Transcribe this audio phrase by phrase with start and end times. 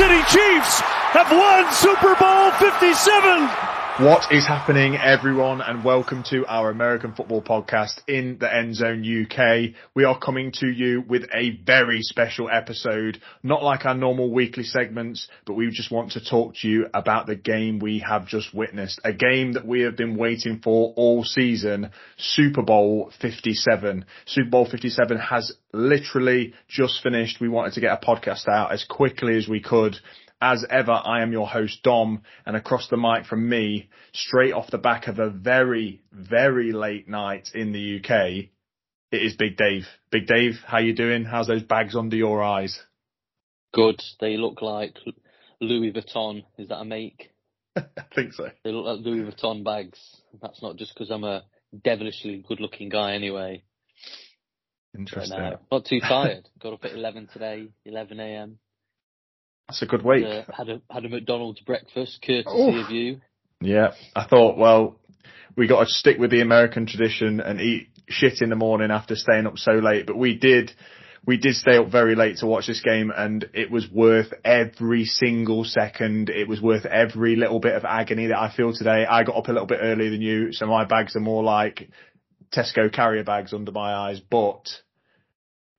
[0.00, 0.80] City Chiefs
[1.12, 3.69] have won Super Bowl 57.
[4.00, 9.04] What is happening, everyone, and welcome to our American football podcast in the End Zone
[9.04, 9.78] UK.
[9.94, 14.64] We are coming to you with a very special episode, not like our normal weekly
[14.64, 18.54] segments, but we just want to talk to you about the game we have just
[18.54, 24.06] witnessed, a game that we have been waiting for all season, Super Bowl 57.
[24.24, 27.38] Super Bowl 57 has literally just finished.
[27.38, 29.96] We wanted to get a podcast out as quickly as we could
[30.40, 34.70] as ever, I am your host, Dom, and across the mic from me, straight off
[34.70, 38.50] the back of a very, very late night in the UK,
[39.12, 39.86] it is Big Dave.
[40.10, 41.24] Big Dave, how you doing?
[41.24, 42.80] How's those bags under your eyes?
[43.74, 44.00] Good.
[44.20, 44.96] They look like
[45.60, 46.44] Louis Vuitton.
[46.58, 47.30] Is that a make?
[47.76, 47.82] I
[48.14, 48.48] think so.
[48.64, 49.98] They look like Louis Vuitton bags.
[50.40, 51.42] That's not just because I'm a
[51.84, 53.62] devilishly good-looking guy anyway.
[54.96, 55.38] Interesting.
[55.38, 56.48] Uh, not too tired.
[56.60, 58.58] Got up at 11 today, 11 a.m.
[59.70, 60.24] That's a good week.
[60.26, 63.20] Uh, had a had a McDonald's breakfast, courtesy of you.
[63.60, 64.98] Yeah, I thought, well,
[65.56, 69.14] we got to stick with the American tradition and eat shit in the morning after
[69.14, 70.08] staying up so late.
[70.08, 70.72] But we did,
[71.24, 75.04] we did stay up very late to watch this game, and it was worth every
[75.04, 76.30] single second.
[76.30, 79.06] It was worth every little bit of agony that I feel today.
[79.08, 81.90] I got up a little bit earlier than you, so my bags are more like
[82.52, 84.68] Tesco carrier bags under my eyes, but.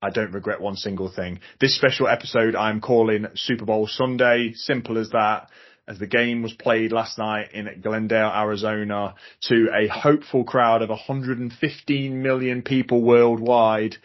[0.02, 1.42] I don't regret one single thing.
[1.60, 4.54] This special episode I'm calling Super Bowl Sunday.
[4.56, 5.50] Simple as that.
[5.88, 9.14] As the game was played last night in Glendale, Arizona
[9.50, 13.98] to a hopeful crowd of 115 million people worldwide.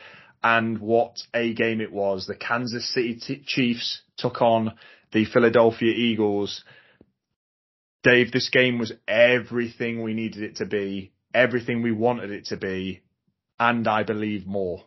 [0.45, 2.27] And what a game it was.
[2.27, 4.75] The Kansas City t- Chiefs took on
[5.13, 6.63] the Philadelphia Eagles.
[8.03, 12.57] Dave, this game was everything we needed it to be, everything we wanted it to
[12.59, 13.01] be,
[13.59, 14.85] and I believe more.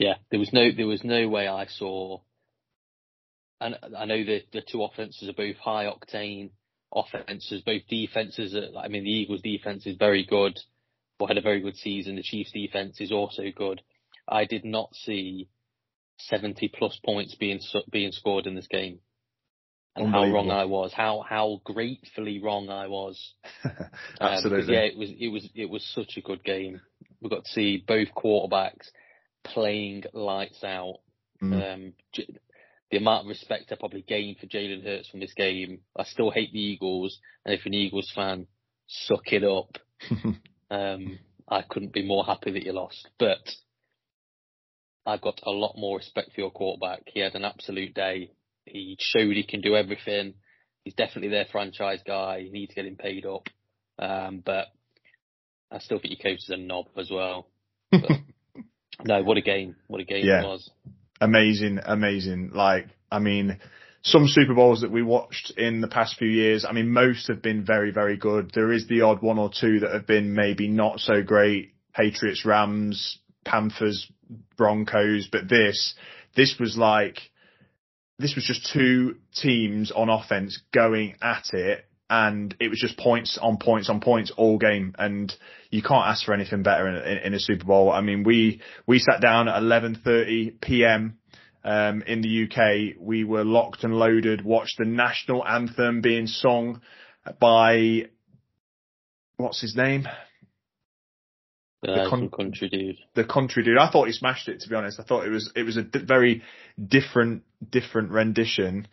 [0.00, 2.20] Yeah, there was no there was no way I saw.
[3.60, 6.52] And I know the the two offenses are both high octane
[6.92, 8.54] offenses, both defenses.
[8.54, 10.58] Are, I mean, the Eagles' defense is very good,
[11.18, 12.16] or had a very good season.
[12.16, 13.82] The Chiefs' defense is also good.
[14.26, 15.50] I did not see
[16.16, 17.60] 70 plus points being
[17.92, 19.00] being scored in this game,
[19.96, 20.94] and how wrong I was.
[20.94, 23.34] How how gratefully wrong I was.
[24.18, 24.74] Absolutely.
[24.74, 26.80] Um, yeah, it was it was it was such a good game.
[27.20, 28.88] We got to see both quarterbacks
[29.44, 30.98] playing lights out.
[31.42, 31.74] Mm.
[31.74, 31.92] Um,
[32.90, 35.80] the amount of respect I probably gained for Jalen Hurts from this game.
[35.96, 38.46] I still hate the Eagles, and if you're an Eagles fan,
[38.86, 39.78] suck it up.
[40.70, 41.18] um,
[41.48, 43.38] I couldn't be more happy that you lost, but
[45.06, 47.02] I've got a lot more respect for your quarterback.
[47.06, 48.32] He had an absolute day.
[48.66, 50.34] He showed he can do everything.
[50.84, 52.38] He's definitely their franchise guy.
[52.38, 53.48] You need to get him paid up.
[53.98, 54.66] Um, but
[55.70, 57.48] I still think your coach is a knob as well.
[57.90, 58.20] But
[59.04, 59.76] no, what a game.
[59.88, 60.42] What a game Yeah.
[60.42, 60.70] it was.
[61.20, 62.50] amazing, amazing.
[62.54, 63.58] Like, I mean,
[64.02, 67.42] some Super Bowls that we watched in the past few years, I mean, most have
[67.42, 68.50] been very, very good.
[68.54, 71.74] There is the odd one or two that have been maybe not so great.
[71.94, 74.10] Patriots, Rams, Panthers,
[74.56, 75.94] Broncos, but this,
[76.36, 77.18] this was like,
[78.18, 83.38] this was just two teams on offense going at it and it was just points
[83.40, 85.32] on points on points all game and
[85.70, 87.92] you can't ask for anything better in, in, in a Super Bowl.
[87.92, 91.18] I mean, we, we sat down at 11.30 PM
[91.62, 93.00] um, in the UK.
[93.00, 96.80] We were locked and loaded, watched the national anthem being sung
[97.38, 98.06] by,
[99.36, 100.08] what's his name?
[101.86, 102.98] Uh, con- country dude.
[103.14, 103.78] the country dude.
[103.78, 104.60] I thought he smashed it.
[104.60, 106.42] To be honest, I thought it was it was a very
[106.78, 108.86] different different rendition,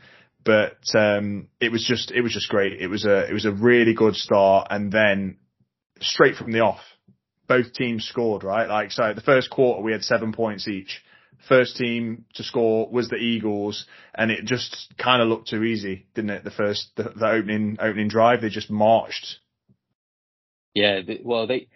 [0.47, 2.81] but um, it was just it was just great.
[2.81, 5.39] It was a it was a really good start, and then
[5.99, 6.79] straight from the off,
[7.49, 8.45] both teams scored.
[8.45, 11.03] Right, like so, the first quarter we had seven points each.
[11.49, 13.85] First team to score was the Eagles,
[14.15, 16.45] and it just kind of looked too easy, didn't it?
[16.45, 19.39] The first the, the opening opening drive, they just marched.
[20.73, 21.67] Yeah, well, they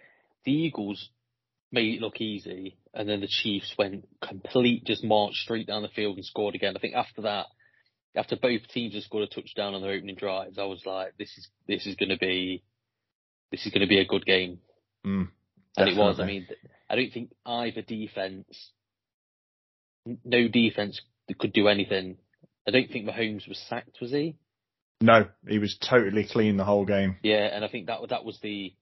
[0.46, 1.10] the Eagles
[1.70, 5.88] made it look easy, and then the Chiefs went complete, just marched straight down the
[5.88, 6.74] field and scored again.
[6.74, 7.46] I think after that,
[8.14, 11.36] after both teams had scored a touchdown on their opening drives, I was like, this
[11.36, 12.62] is this is going to be
[13.50, 14.58] this is going to be a good game,
[15.04, 15.28] Mm,
[15.76, 16.20] and it was.
[16.20, 16.46] I mean,
[16.88, 18.70] I don't think either defense,
[20.24, 21.00] no defense
[21.38, 22.18] could do anything.
[22.66, 24.36] I don't think Mahomes was sacked, was he?
[25.00, 27.16] No, he was totally clean the whole game.
[27.22, 28.72] Yeah, and I think that that was the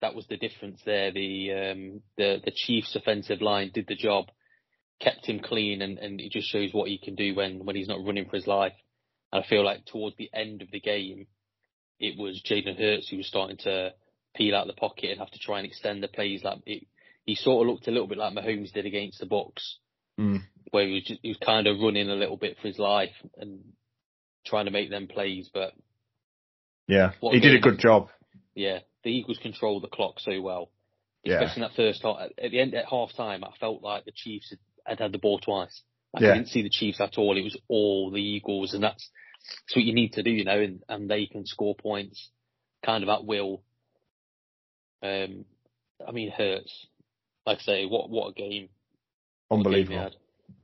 [0.00, 1.10] that was the difference there.
[1.10, 4.26] The um, the the Chiefs' offensive line did the job,
[5.00, 7.88] kept him clean, and, and it just shows what he can do when when he's
[7.88, 8.72] not running for his life.
[9.32, 11.26] And I feel like towards the end of the game,
[11.98, 13.92] it was Jalen Hurts who was starting to
[14.36, 16.42] peel out the pocket and have to try and extend the plays.
[16.44, 16.86] Like it,
[17.24, 19.74] he sort of looked a little bit like Mahomes did against the Bucs.
[20.18, 20.42] Mm.
[20.70, 23.10] where he was just, he was kind of running a little bit for his life
[23.36, 23.58] and
[24.46, 25.50] trying to make them plays.
[25.52, 25.72] But
[26.86, 28.10] yeah, he did a good job.
[28.54, 30.70] Yeah, the Eagles controlled the clock so well,
[31.24, 31.40] Yeah.
[31.40, 32.18] especially in that first half.
[32.40, 35.18] At the end, at half time, I felt like the Chiefs had, had had the
[35.18, 35.82] ball twice.
[36.12, 36.30] Like, Yeah.
[36.30, 37.36] I didn't see the Chiefs at all.
[37.36, 39.08] It was all the Eagles, and that's,
[39.66, 42.30] that's what you need to do, you know, and, and they can score points
[42.84, 43.62] kind of at will.
[45.02, 45.44] Um,
[46.06, 46.86] I mean, Hurts.
[47.46, 48.70] Like I say, what what a game!
[49.48, 50.10] What a game Unbelievable.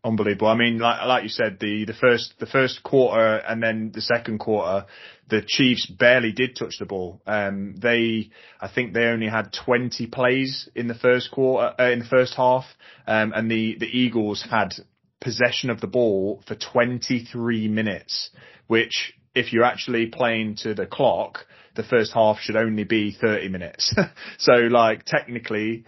[0.03, 0.49] Unbelievable.
[0.49, 4.01] I mean, like like you said, the the first the first quarter and then the
[4.01, 4.87] second quarter,
[5.29, 7.21] the Chiefs barely did touch the ball.
[7.27, 8.31] Um, they,
[8.61, 12.35] I think they only had 20 plays in the first quarter, uh, in the first
[12.35, 12.65] half,
[13.07, 14.73] um, and the the Eagles had
[15.21, 18.31] possession of the ball for 23 minutes,
[18.69, 21.47] which if you're actually playing to the clock,
[21.77, 23.95] the first half should only be 30 minutes.
[24.39, 25.85] so like technically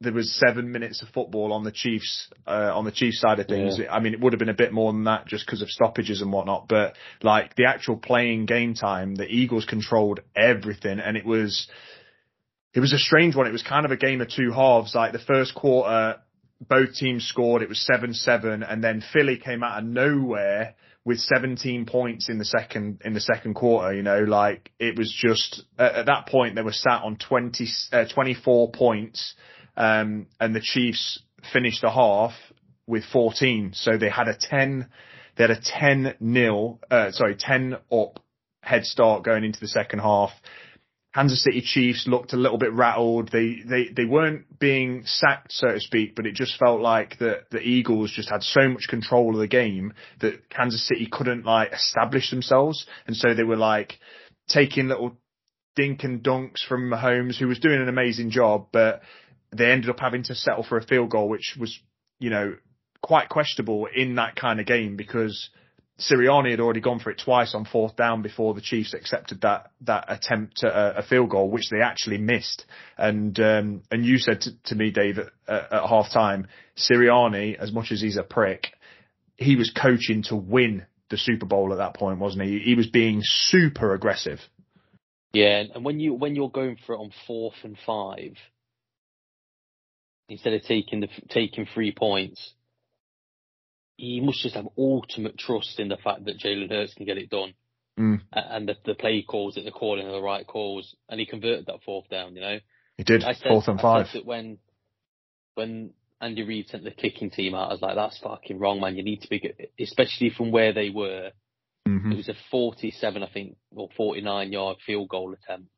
[0.00, 3.46] there was seven minutes of football on the Chiefs uh, on the Chiefs side of
[3.46, 3.78] things.
[3.78, 3.92] Yeah.
[3.92, 6.20] I mean, it would have been a bit more than that just because of stoppages
[6.20, 6.68] and whatnot.
[6.68, 11.68] But like the actual playing game time, the Eagles controlled everything, and it was
[12.74, 13.46] it was a strange one.
[13.46, 14.94] It was kind of a game of two halves.
[14.94, 16.16] Like the first quarter,
[16.60, 17.62] both teams scored.
[17.62, 20.74] It was seven seven, and then Philly came out of nowhere
[21.04, 23.94] with 17 points in the second in the second quarter.
[23.94, 27.68] You know, like it was just at, at that point they were sat on 20
[27.92, 29.34] uh, 24 points,
[29.76, 31.20] um, and the Chiefs
[31.52, 32.32] finished the half
[32.86, 33.72] with 14.
[33.74, 34.88] So they had a 10
[35.36, 38.20] they had a 10 nil uh, sorry 10 up
[38.62, 40.30] head start going into the second half.
[41.14, 43.30] Kansas City Chiefs looked a little bit rattled.
[43.30, 47.50] They they they weren't being sacked, so to speak, but it just felt like that
[47.52, 51.72] the Eagles just had so much control of the game that Kansas City couldn't like
[51.72, 53.94] establish themselves, and so they were like
[54.48, 55.16] taking little
[55.76, 59.00] dink and dunks from Mahomes, who was doing an amazing job, but
[59.56, 61.78] they ended up having to settle for a field goal, which was
[62.18, 62.56] you know
[63.02, 65.50] quite questionable in that kind of game because
[65.98, 69.70] Sirianni had already gone for it twice on fourth down before the Chiefs accepted that
[69.82, 72.64] that attempt at a, a field goal, which they actually missed.
[72.98, 77.92] And um, and you said to, to me, Dave, at, at, half Sirianni, as much
[77.92, 78.72] as he's a prick,
[79.36, 82.58] he was coaching to win the Super Bowl at that point, wasn't he?
[82.58, 84.40] He was being super aggressive.
[85.32, 88.36] Yeah, and when you when you're going for it on fourth and five,
[90.28, 92.54] instead of taking the taking three points,
[93.96, 97.30] you must just have ultimate trust in the fact that Jalen Hurts can get it
[97.30, 97.54] done,
[97.98, 98.20] Mm.
[98.32, 101.66] And the, the play calls that they're calling are the right calls, and he converted
[101.66, 102.34] that fourth down.
[102.34, 102.58] You know,
[102.96, 104.06] He did I said, fourth and I five.
[104.08, 104.58] said that when
[105.54, 105.90] when
[106.20, 108.96] Andy Reid sent the kicking team out, I was like, that's fucking wrong, man.
[108.96, 111.30] You need to be, especially from where they were.
[111.86, 115.70] It hmm was a 47, I think, or 49 yard field goal attempt.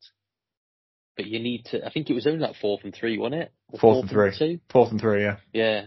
[1.17, 3.53] But you need to, I think it was only like fourth and three, wasn't it?
[3.73, 4.33] Or Fourth and three.
[4.39, 4.61] two?
[4.71, 5.37] Fourth and three, yeah.
[5.53, 5.87] Yeah.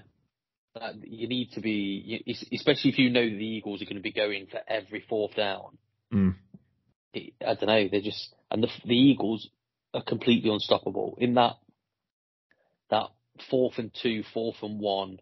[1.03, 2.23] You need to be,
[2.53, 5.77] especially if you know the Eagles are going to be going for every fourth down.
[6.13, 6.35] Mm.
[7.15, 9.49] I don't know, they're just, and the, the Eagles
[9.93, 11.17] are completely unstoppable.
[11.19, 11.53] In that,
[12.89, 13.07] that
[13.49, 15.19] fourth and two, fourth and one,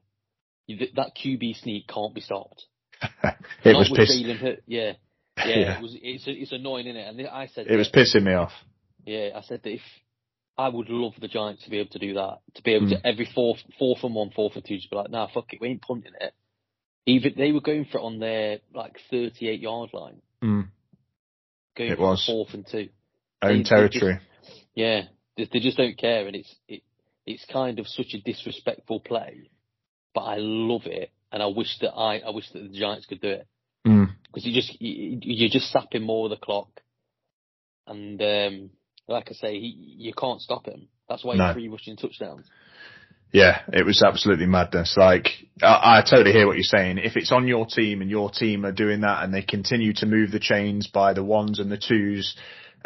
[0.70, 2.66] that QB sneak can't be stopped.
[3.24, 4.16] it Not was with piss.
[4.22, 4.94] Jalen Hurt- yeah.
[5.38, 5.78] Yeah, Yeah.
[5.78, 5.96] it was.
[6.02, 7.08] It's it's annoying, isn't it?
[7.20, 8.52] And I said It was pissing me off.
[9.08, 9.82] Yeah, I said that if
[10.58, 13.02] I would love the Giants to be able to do that, to be able Mm.
[13.02, 15.62] to every fourth, fourth and one, fourth and two, just be like, nah, fuck it,
[15.62, 16.34] we ain't punting it.
[17.06, 20.68] Even they were going for it on their like 38 yard line, Mm.
[21.76, 22.26] going It for was.
[22.26, 22.90] fourth and two.
[23.42, 24.20] Own They- they territory.
[24.76, 26.84] Yeah, they, they just don't care, and it's it
[27.26, 29.50] it's kind of such a disrespectful play,
[30.14, 33.22] but I love it, and I wish that I I wish that the Giants could
[33.22, 33.48] do it
[33.86, 34.10] Mm.
[34.26, 36.82] because you just you, you're just sapping more of the clock,
[37.86, 38.70] and um,
[39.08, 40.88] like I say, he, you can't stop him.
[41.10, 41.48] That's why No.
[41.48, 42.46] he's three rushing touchdowns.
[43.32, 44.96] Yeah, it was absolutely madness.
[44.98, 45.28] Like,
[45.62, 46.98] I, I totally hear what you're saying.
[46.98, 50.06] If it's on your team and your team are doing that and they continue to
[50.06, 52.38] move the chains by the ones and the twos,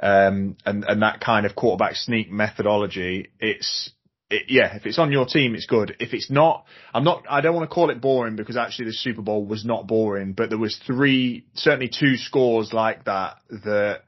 [0.01, 3.92] um, and, and that kind of quarterback sneak methodology, it's,
[4.32, 5.96] it, yeah, if it's on your team, it's good.
[6.00, 8.94] If it's not, I'm not, I don't want to call it boring because actually the
[8.94, 14.01] Super Bowl was not boring, but there was three, certainly two scores like that that,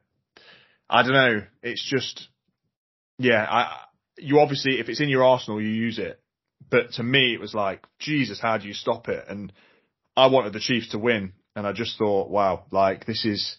[0.89, 2.27] I don't know, it's just,
[3.17, 3.77] yeah, I,
[4.17, 6.19] you obviously, if it's in your arsenal, you use it.
[6.69, 9.25] But to me, it was like, Jesus, how do you stop it?
[9.27, 9.51] And
[10.15, 11.33] I wanted the Chiefs to win.
[11.55, 13.57] And I just thought, wow, like this is,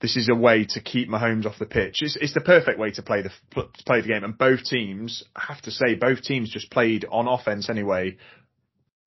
[0.00, 1.98] this is a way to keep Mahomes off the pitch.
[2.00, 4.24] It's, it's the perfect way to play the, to play the game.
[4.24, 8.18] And both teams, I have to say, both teams just played on offense anyway.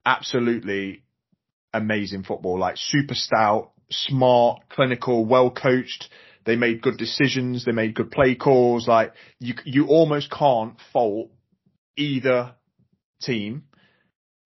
[0.06, 1.04] Absolutely
[1.74, 6.10] amazing football, like super stout, smart, clinical, well coached.
[6.46, 7.66] They made good decisions.
[7.66, 8.88] They made good play calls.
[8.88, 11.32] Like you, you almost can't fault
[11.98, 12.54] either
[13.22, 13.64] team.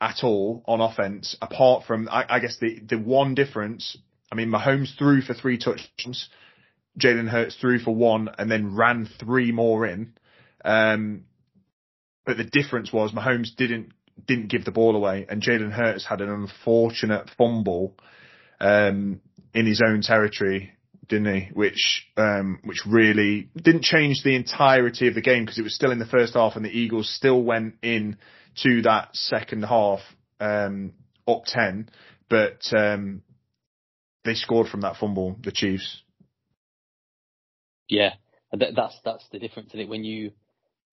[0.01, 3.97] at all on offense, apart from, I, I guess the, the one difference,
[4.31, 6.29] I mean, Mahomes threw for three touchdowns,
[6.97, 10.13] Jalen Hurts threw for one and then ran three more in.
[10.63, 11.25] Um,
[12.25, 13.91] but the difference was Mahomes didn't,
[14.25, 17.95] didn't give the ball away and Jalen Hurts had an unfortunate fumble,
[18.59, 19.21] um,
[19.53, 20.73] in his own territory
[21.09, 21.49] didn't he?
[21.53, 25.91] Which um, which really didn't change the entirety of the game because it was still
[25.91, 28.17] in the first half and the Eagles still went in
[28.63, 29.99] to that second half
[30.39, 30.93] um,
[31.27, 31.89] up ten,
[32.29, 33.23] but um,
[34.23, 35.35] they scored from that fumble.
[35.41, 36.01] The Chiefs.
[37.89, 38.13] Yeah,
[38.53, 40.31] that's that's the difference in it when you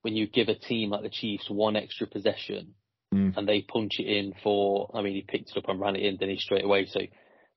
[0.03, 2.75] when you give a team like the Chiefs one extra possession
[3.13, 3.37] mm.
[3.37, 4.91] and they punch it in for.
[4.95, 6.87] I mean, he picked it up and ran it in, didn't he, straight away?
[6.87, 7.01] So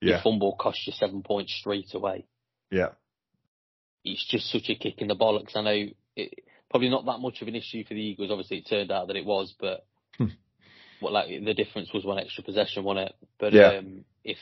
[0.02, 0.18] yeah.
[0.18, 2.26] the fumble cost you seven points straight away.
[2.72, 2.90] Yeah.
[4.04, 5.56] It's just such a kick in the bollocks.
[5.56, 5.86] I know
[6.16, 6.34] it,
[6.70, 8.32] probably not that much of an issue for the Eagles.
[8.32, 9.86] Obviously, it turned out that it was, but
[10.18, 10.28] hmm.
[11.00, 13.16] what like the difference was one extra possession, wasn't it?
[13.40, 13.78] But yeah.
[13.78, 14.38] um, if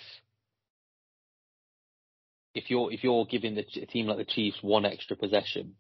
[2.54, 5.76] if you're if you're giving the a team like the Chiefs one extra possession,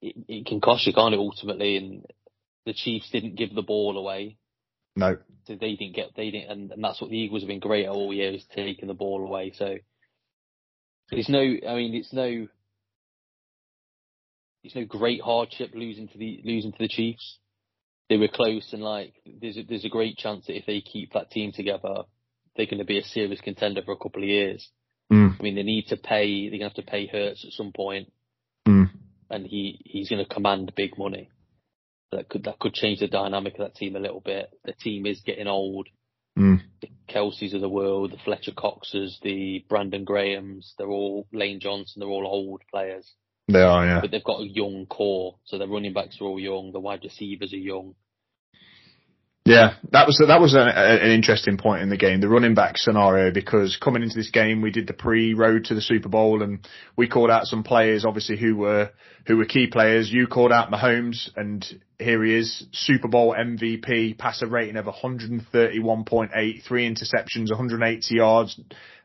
[0.00, 1.18] it, it can cost you, can't it?
[1.18, 2.06] Ultimately, and
[2.66, 4.36] the Chiefs didn't give the ball away.
[4.98, 5.16] No.
[5.46, 7.86] So they didn't get they didn't, and, and that's what the Eagles have been great
[7.86, 9.52] at all year is taking the ball away.
[9.56, 9.76] So
[11.10, 12.48] it's no, I mean, it's no,
[14.62, 17.38] it's no great hardship losing to the losing to the Chiefs.
[18.10, 21.12] They were close, and like there's a, there's a great chance that if they keep
[21.12, 22.02] that team together,
[22.56, 24.68] they're going to be a serious contender for a couple of years.
[25.12, 25.36] Mm.
[25.38, 26.50] I mean, they need to pay.
[26.50, 28.12] They're going to have to pay Hurts at some point,
[28.66, 28.90] mm.
[29.30, 31.30] and he he's going to command big money
[32.12, 34.50] that could that could change the dynamic of that team a little bit.
[34.64, 35.88] The team is getting old.
[36.38, 36.60] Mm.
[36.80, 42.00] The Kelce's of the world, the Fletcher Coxes, the Brandon Grahams, they're all Lane Johnson,
[42.00, 43.12] they're all old players.
[43.48, 44.00] They are, yeah.
[44.00, 47.02] But they've got a young core, so their running backs are all young, the wide
[47.02, 47.94] receivers are young.
[49.48, 52.76] Yeah, that was that was an, an, interesting point in the game, the running back
[52.76, 56.68] scenario, because coming into this game, we did the pre-road to the Super Bowl, and
[56.96, 58.90] we called out some players, obviously who were
[59.26, 60.12] who were key players.
[60.12, 61.64] You called out Mahomes, and
[61.98, 68.60] here he is, Super Bowl MVP, passer rating of 131.8, three interceptions, 180 yards.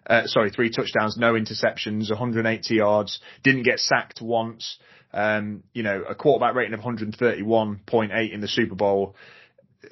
[0.06, 3.22] Uh, sorry, three touchdowns, no interceptions, 180 yards.
[3.44, 4.78] Didn't get sacked once.
[5.14, 9.16] Um, you know, a quarterback rating of 131.8 in the Super Bowl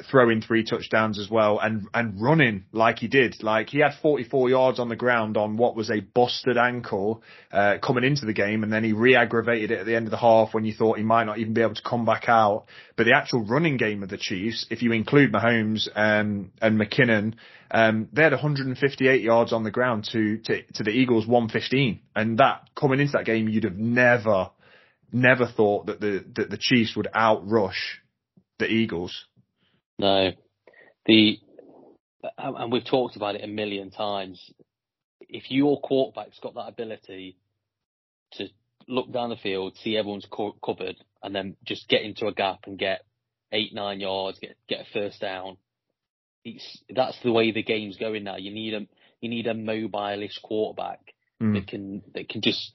[0.10, 3.41] throwing three touchdowns as well and and running like he did.
[3.43, 7.75] Like he had 44 yards on the ground on what was a busted ankle uh,
[7.81, 10.53] coming into the game, and then he re-aggravated it at the end of the half
[10.53, 12.65] when you thought he might not even be able to come back out.
[12.95, 17.36] But the actual running game of the Chiefs, if you include Mahomes um, and McKinnon,
[17.71, 22.38] um, they had 158 yards on the ground to, to to the Eagles 115, and
[22.38, 24.50] that coming into that game, you'd have never
[25.12, 28.00] never thought that the that the Chiefs would outrush
[28.60, 29.25] the Eagles.
[30.01, 30.31] No,
[31.05, 31.38] the
[32.39, 34.51] and we've talked about it a million times.
[35.22, 37.38] If your quarterback's got that ability
[38.34, 38.48] to
[38.88, 42.62] look down the field, see everyone's co- covered, and then just get into a gap
[42.65, 43.01] and get
[43.51, 45.58] eight, nine yards, get get a first down.
[46.43, 48.38] It's that's the way the game's going now.
[48.38, 48.88] You need a
[49.22, 51.53] you need a mobile-ish quarterback mm.
[51.53, 52.74] that can that can just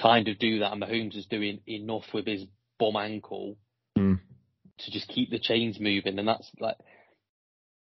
[0.00, 0.72] kind of do that.
[0.72, 2.46] And Mahomes is doing enough with his
[2.78, 3.58] bum ankle
[3.98, 4.18] mm
[4.84, 6.18] to just keep the chains moving.
[6.18, 6.76] And that's like,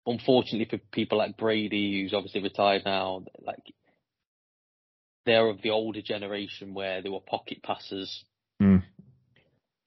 [0.06, 3.62] unfortunately for people like Brady, who's obviously retired now, like
[5.24, 8.24] they're of the older generation where they were pocket passers.
[8.62, 8.82] Mm.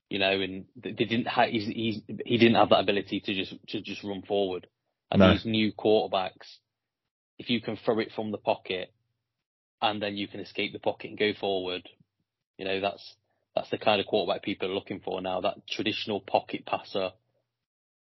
[0.09, 3.55] You know, and they didn't have, he's, he's, he didn't have that ability to just,
[3.69, 4.67] to just run forward.
[5.11, 5.31] And no.
[5.31, 6.57] these new quarterbacks,
[7.37, 8.91] if you can throw it from the pocket
[9.81, 11.87] and then you can escape the pocket and go forward,
[12.57, 13.15] you know, that's,
[13.55, 15.41] that's the kind of quarterback people are looking for now.
[15.41, 17.11] That traditional pocket passer,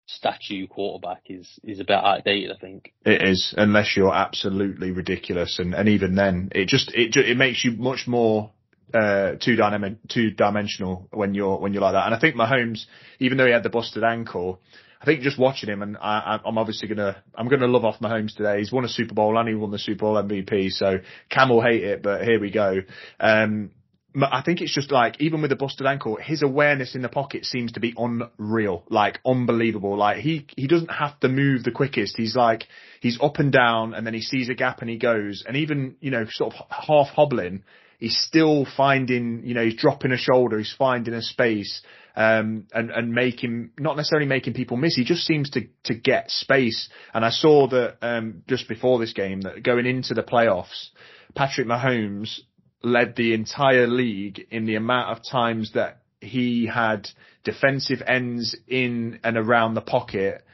[0.07, 2.53] statue quarterback is is a bit outdated.
[2.53, 7.17] I think it is, unless you're absolutely ridiculous, and and even then, it just it
[7.17, 8.51] it makes you much more
[8.93, 12.07] uh, two dynamic, two dimensional when you're when you're like that.
[12.07, 12.85] And I think Mahomes,
[13.19, 14.61] even though he had the busted ankle,
[15.01, 18.37] I think just watching him, and I, I'm obviously gonna I'm gonna love off Mahomes
[18.37, 18.59] today.
[18.59, 20.99] He's won a Super Bowl and he won the Super Bowl MVP, so
[21.29, 22.79] Cam will hate it, but here we go.
[23.19, 23.71] Um,
[24.17, 27.45] I think it's just like even with the busted ankle, his awareness in the pocket
[27.45, 29.97] seems to be unreal, like unbelievable.
[29.97, 32.17] Like he he doesn't have to move the quickest.
[32.17, 32.65] He's like
[33.01, 35.43] he's up and down, and then he sees a gap and he goes.
[35.47, 37.65] And even you know sort of half hobbling,
[37.99, 41.83] he's still finding you know he's dropping a shoulder, he's finding a space,
[42.15, 44.95] um, and and making not necessarily making people miss.
[44.95, 46.89] He just seems to to get space.
[47.13, 50.91] And I saw that um, just before this game that going into the playoffs,
[51.35, 52.39] Patrick Mahomes
[52.85, 57.09] led the entire league in the amount of times that he had
[57.45, 60.45] defensive ends in and around the pocket,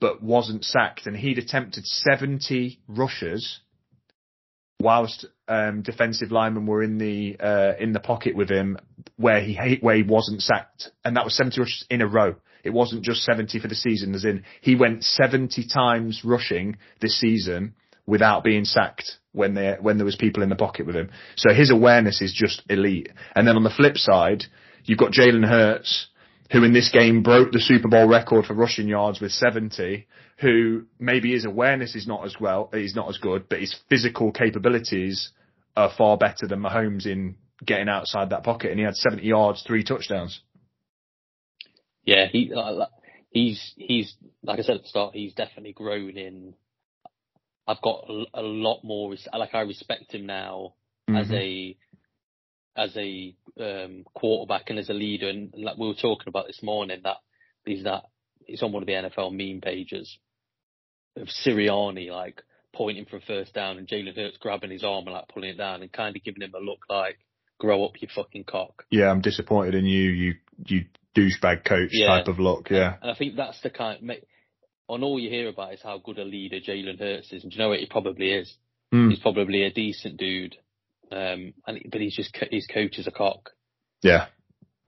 [0.00, 1.06] but wasn't sacked.
[1.06, 3.60] And he'd attempted 70 rushes
[4.80, 8.78] whilst um, defensive linemen were in the uh, in the pocket with him,
[9.16, 12.36] where he where he wasn't sacked, and that was 70 rushes in a row.
[12.64, 17.18] It wasn't just 70 for the season, as in he went 70 times rushing this
[17.18, 17.74] season
[18.08, 21.10] without being sacked when there when there was people in the pocket with him.
[21.36, 23.10] So his awareness is just elite.
[23.36, 24.44] And then on the flip side,
[24.84, 26.08] you've got Jalen Hurts,
[26.50, 30.06] who in this game broke the Super Bowl record for rushing yards with 70,
[30.40, 34.32] who maybe his awareness is not as well, he's not as good, but his physical
[34.32, 35.30] capabilities
[35.76, 38.70] are far better than Mahomes in getting outside that pocket.
[38.70, 40.40] And he had 70 yards, three touchdowns.
[42.04, 42.86] Yeah, he uh,
[43.28, 46.54] he's he's like I said at the start, he's definitely grown in.
[47.68, 50.72] I've got a, lot more like I respect him now
[51.08, 51.18] mm-hmm.
[51.18, 51.76] as a
[52.74, 56.62] as a um, quarterback and as a leader, and like we were talking about this
[56.62, 57.18] morning, that
[57.66, 58.04] is that
[58.46, 60.18] it's on one of the NFL meme pages
[61.16, 62.42] of Sirianni like
[62.74, 65.58] pointing for a first down and Jalen Hurts grabbing his arm and like pulling it
[65.58, 67.18] down and kind of giving him a look like,
[67.58, 68.84] grow up, you fucking cock.
[68.90, 70.34] Yeah, I'm disappointed in you, you
[70.64, 70.84] you
[71.14, 72.06] douchebag coach yeah.
[72.06, 72.70] type of look.
[72.70, 74.10] Yeah, and I think that's the kind.
[74.88, 77.58] On all you hear about is how good a leader Jalen Hurts is, and you
[77.58, 77.80] know what?
[77.80, 78.54] He probably is.
[78.92, 79.10] Mm.
[79.10, 80.56] He's probably a decent dude,
[81.12, 83.50] um, and but he's just his coach is a cock.
[84.02, 84.26] Yeah,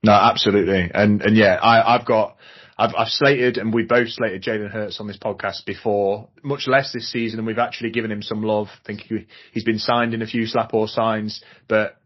[0.03, 2.37] no, absolutely, and and yeah, I I've got.
[2.77, 6.91] I've, I've slated, and we both slated Jalen Hurts on this podcast before, much less
[6.91, 8.69] this season, and we've actually given him some love.
[8.73, 11.97] I think he, he's been signed in a few slap or signs, but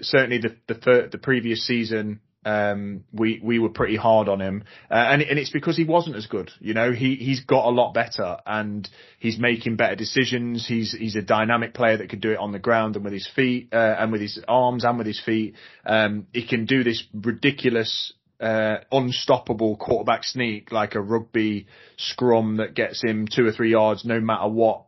[0.00, 4.94] certainly the the, the previous season um, we we were pretty hard on him, uh,
[4.94, 6.50] and and it's because he wasn't as good.
[6.58, 10.66] You know, he he's got a lot better, and he's making better decisions.
[10.66, 13.28] He's he's a dynamic player that could do it on the ground and with his
[13.34, 15.54] feet, uh, and with his arms and with his feet.
[15.84, 18.12] Um, he can do this ridiculous.
[18.40, 21.66] Uh, unstoppable quarterback sneak like a rugby
[21.98, 24.86] scrum that gets him two or three yards no matter what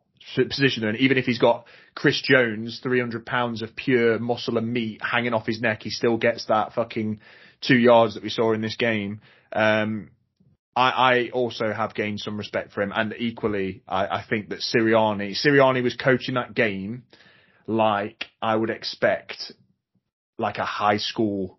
[0.49, 5.01] position and even if he's got Chris Jones, 300 pounds of pure muscle and meat
[5.03, 7.21] hanging off his neck, he still gets that fucking
[7.63, 9.21] two yards that we saw in this game.
[9.53, 10.11] Um,
[10.75, 14.61] I, I, also have gained some respect for him, and equally, I, I think that
[14.61, 17.03] Sirianni, Sirianni was coaching that game
[17.67, 19.53] like I would expect,
[20.39, 21.59] like a high school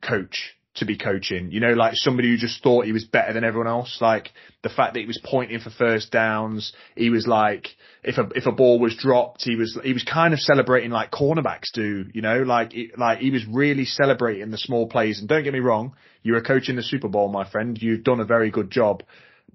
[0.00, 1.52] coach to be coaching.
[1.52, 3.98] You know, like somebody who just thought he was better than everyone else.
[4.00, 4.32] Like
[4.62, 6.72] the fact that he was pointing for first downs.
[6.96, 7.68] He was like,
[8.02, 11.10] if a if a ball was dropped, he was he was kind of celebrating like
[11.10, 12.06] cornerbacks do.
[12.12, 15.20] You know, like like he was really celebrating the small plays.
[15.20, 17.80] And don't get me wrong, you were coaching the Super Bowl, my friend.
[17.80, 19.02] You've done a very good job.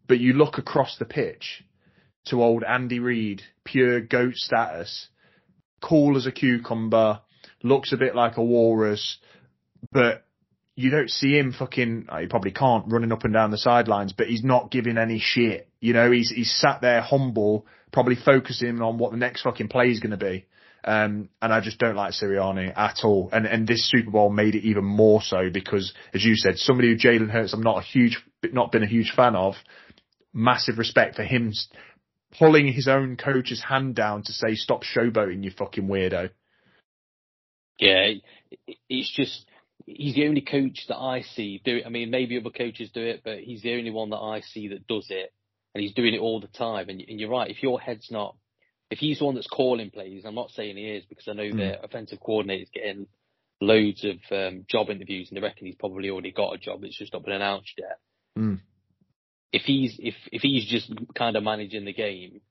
[0.07, 1.63] But you look across the pitch
[2.25, 5.09] to old Andy Reid, pure goat status,
[5.81, 7.21] cool as a cucumber,
[7.61, 9.17] looks a bit like a walrus,
[9.91, 10.25] but
[10.79, 14.27] you don't see him fucking, he probably can't running up and down the sidelines, but
[14.27, 15.67] he's not giving any shit.
[15.81, 19.87] You know, he's, he's sat there humble, probably focusing on what the next fucking play
[19.89, 20.45] is going to be.
[20.85, 23.29] Um, and I just don't like Sirianni at all.
[23.33, 26.87] And, and this Super Bowl made it even more so because, as you said, somebody
[26.87, 28.17] who Jalen Hurts, I'm not a huge,
[28.53, 29.55] not been a huge fan of,
[30.33, 31.51] massive respect for him
[32.37, 36.29] pulling his own coach's hand down to say, stop showboating, you fucking weirdo.
[37.79, 38.11] Yeah,
[38.87, 39.45] it's just,
[39.85, 41.85] he's the only coach that I see do it.
[41.85, 44.69] I mean, maybe other coaches do it, but he's the only one that I see
[44.69, 45.33] that does it,
[45.73, 46.89] and he's doing it all the time.
[46.89, 47.49] And, and you're right.
[47.49, 48.35] If your head's not,
[48.89, 51.43] if he's the one that's calling plays, I'm not saying he is because I know
[51.43, 51.57] mm.
[51.57, 53.07] the offensive coordinator's getting
[53.61, 56.83] loads of um, job interviews, and they reckon he's probably already got a job.
[56.83, 57.99] It's just not been announced yet.
[58.37, 58.61] Mm.
[59.51, 62.41] If he's if if he's just kind of managing the game,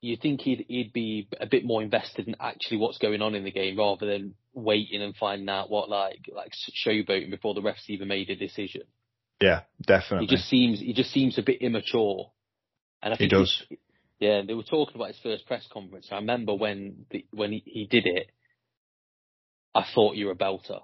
[0.00, 3.44] you think he'd he'd be a bit more invested in actually what's going on in
[3.44, 6.52] the game rather than waiting and finding out what like like
[6.86, 8.82] showboating before the refs even made a decision.
[9.40, 10.26] Yeah, definitely.
[10.26, 12.30] He just seems he just seems a bit immature.
[13.02, 13.62] And I think he does.
[13.68, 13.78] He,
[14.18, 16.08] yeah, they were talking about his first press conference.
[16.12, 18.30] I remember when the, when he, he did it,
[19.74, 20.80] I thought you were a belter.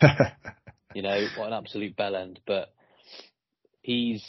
[0.94, 2.38] you know, what an absolute bell end.
[2.46, 2.72] But
[3.82, 4.24] he's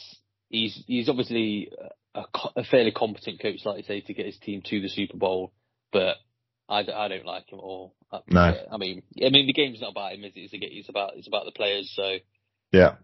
[0.49, 2.23] he's he's obviously uh, a,
[2.55, 5.51] a, fairly competent coach, like you say, to get his team to the Super Bowl.
[5.91, 6.17] But
[6.67, 7.95] I, I don't like him at all.
[8.27, 8.53] No.
[8.71, 10.49] I mean, I mean, the game's not about him, is it?
[10.51, 11.91] It's about it's about the players.
[11.95, 12.17] So.
[12.71, 12.95] Yeah.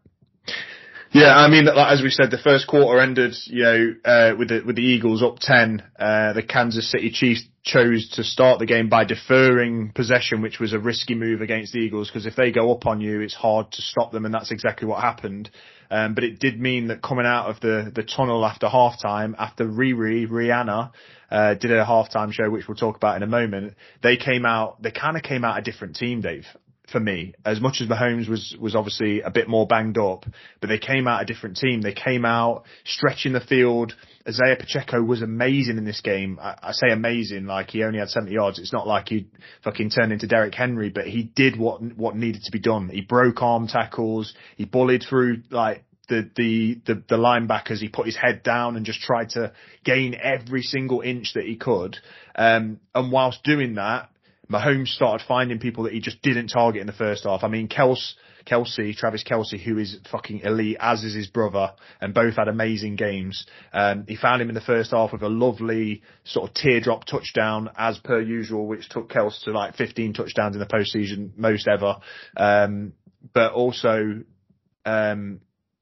[1.17, 4.61] Yeah, I mean, as we said, the first quarter ended, you know, uh, with the
[4.63, 5.81] with the Eagles up ten.
[5.97, 10.73] Uh, the Kansas City Chiefs chose to start the game by deferring possession, which was
[10.73, 13.71] a risky move against the Eagles because if they go up on you, it's hard
[13.71, 15.49] to stop them, and that's exactly what happened.
[15.89, 19.65] Um, but it did mean that coming out of the the tunnel after halftime, after
[19.65, 20.91] Riri Rihanna
[21.31, 24.81] uh, did a halftime show, which we'll talk about in a moment, they came out.
[24.83, 26.45] They kind of came out a different team, Dave
[26.91, 27.33] for me.
[27.45, 30.25] As much as Mahomes was was obviously a bit more banged up,
[30.61, 31.81] but they came out a different team.
[31.81, 33.93] They came out stretching the field.
[34.27, 36.39] Isaiah Pacheco was amazing in this game.
[36.41, 38.59] I, I say amazing, like he only had 70 yards.
[38.59, 39.27] It's not like he
[39.63, 42.89] fucking turned into Derrick Henry, but he did what what needed to be done.
[42.89, 44.33] He broke arm tackles.
[44.55, 47.79] He bullied through like the, the, the, the linebackers.
[47.79, 49.51] He put his head down and just tried to
[49.83, 51.97] gain every single inch that he could.
[52.35, 54.09] Um, and whilst doing that,
[54.49, 57.43] Mahomes started finding people that he just didn't target in the first half.
[57.43, 58.13] I mean, Kels,
[58.45, 62.95] Kelce, Travis Kelce, who is fucking elite, as is his brother, and both had amazing
[62.95, 63.45] games.
[63.73, 67.69] Um, he found him in the first half with a lovely sort of teardrop touchdown,
[67.77, 71.97] as per usual, which took Kels to like 15 touchdowns in the postseason, most ever.
[72.37, 72.93] Um,
[73.33, 74.23] but also,
[74.85, 75.41] um,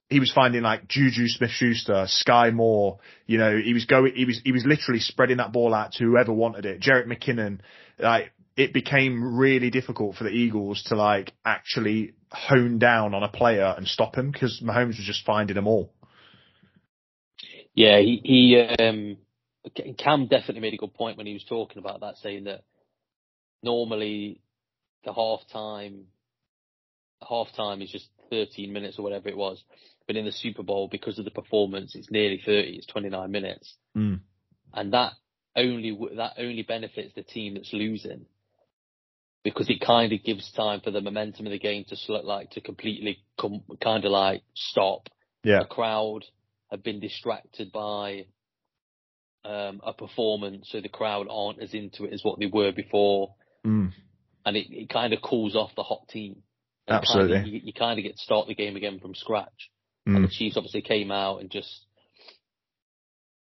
[0.10, 4.40] he was finding like Juju Smith-Schuster, Skyy Moore, you know, he was going, he was,
[4.44, 6.80] he was literally spreading that ball out to whoever wanted it.
[6.80, 7.60] Jerick McKinnon,
[7.98, 13.28] like, it became really difficult for the Eagles to like actually hone down on a
[13.28, 15.92] player and stop him because Mahomes was just finding them all.
[17.74, 19.18] Yeah, he, he um,
[19.98, 22.64] Cam definitely made a good point when he was talking about that, saying that
[23.62, 24.40] normally
[25.04, 26.06] the half time,
[27.28, 29.62] half time is just 13 minutes or whatever it was.
[30.08, 33.76] But in the Super Bowl, because of the performance, it's nearly 30, it's 29 minutes.
[33.98, 34.22] Mm.
[34.74, 35.14] And that
[35.58, 38.26] only, that only benefits the team that's losing
[39.46, 42.62] because it kind of gives time for the momentum of the game to like to
[42.62, 45.08] completely come kind of like stop.
[45.44, 45.60] Yeah.
[45.60, 46.22] The crowd
[46.72, 48.26] have been distracted by
[49.46, 53.36] um, a performance, so the crowd aren't as into it as what they were before,
[53.64, 53.92] mm.
[54.44, 56.38] and it, it kind of cools off the hot team.
[56.88, 57.36] And Absolutely.
[57.36, 59.70] Kind of, you, you, kind of get to start the game again from scratch.
[60.10, 60.16] Mm.
[60.16, 61.86] And the Chiefs obviously came out and just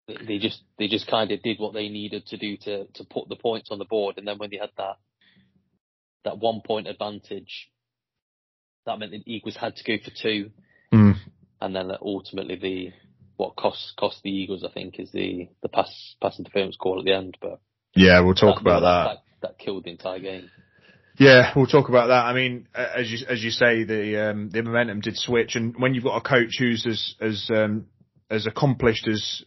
[0.07, 3.29] they just they just kind of did what they needed to do to to put
[3.29, 4.97] the points on the board, and then when they had that
[6.25, 7.71] that one point advantage,
[8.87, 10.51] that meant the Eagles had to go for two.
[10.93, 11.17] Mm.
[11.61, 12.93] And then ultimately the,
[13.37, 17.05] what cost, cost the Eagles, I think, is the, the pass, pass interference call at
[17.05, 17.39] the end.
[17.41, 17.61] But
[17.95, 19.05] yeah, we'll talk that, about that.
[19.15, 19.49] that.
[19.49, 20.51] That killed the entire game.
[21.19, 22.25] Yeah, we'll talk about that.
[22.25, 25.95] I mean, as you as you say, the um, the momentum did switch, and when
[25.95, 27.87] you've got a coach who's as as um,
[28.31, 29.43] as accomplished as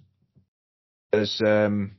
[1.11, 1.95] as um,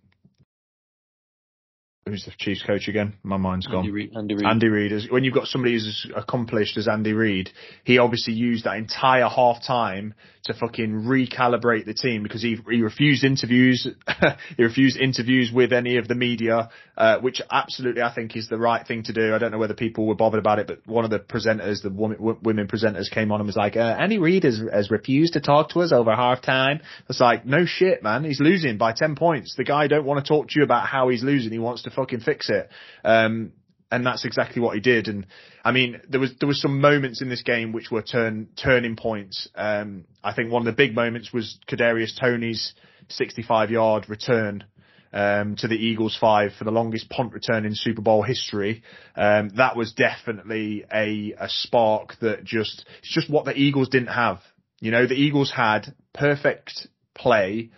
[2.07, 3.15] who's the Chiefs coach again?
[3.25, 3.79] My mind's gone.
[3.79, 4.13] Andy Reid.
[4.17, 4.47] Andy Reid.
[4.47, 5.11] Andy Reid.
[5.11, 7.51] When you've got somebody as accomplished as Andy Reid,
[7.85, 10.15] he obviously used that entire half time
[10.45, 13.89] to fucking recalibrate the team because he he refused interviews.
[14.57, 18.59] he refused interviews with any of the media, uh, which absolutely I think is the
[18.59, 19.35] right thing to do.
[19.35, 21.91] I don't know whether people were bothered about it, but one of the presenters, the
[21.91, 25.41] woman, women presenters, came on and was like, uh, "Andy Reid has has refused to
[25.41, 28.23] talk to us over half time." It's like, no shit, man.
[28.23, 29.55] He's losing by ten points.
[29.57, 31.51] The guy don't want to talk to you about how he's losing.
[31.51, 32.69] He wants to fucking fix it.
[33.05, 33.53] Um,
[33.91, 35.09] and that's exactly what he did.
[35.09, 35.27] And
[35.65, 38.97] I mean, there was there was some moments in this game which were turn turning
[38.97, 39.49] points.
[39.55, 42.75] Um, I think one of the big moments was Kadarius Toney's
[43.09, 44.65] 65 yard return.
[45.13, 48.83] Um, to the Eagles five for the longest punt return in Super Bowl history.
[49.15, 54.09] Um, that was definitely a, a spark that just, it's just what the Eagles didn't
[54.09, 54.41] have.
[54.81, 57.71] You know, the Eagles had perfect play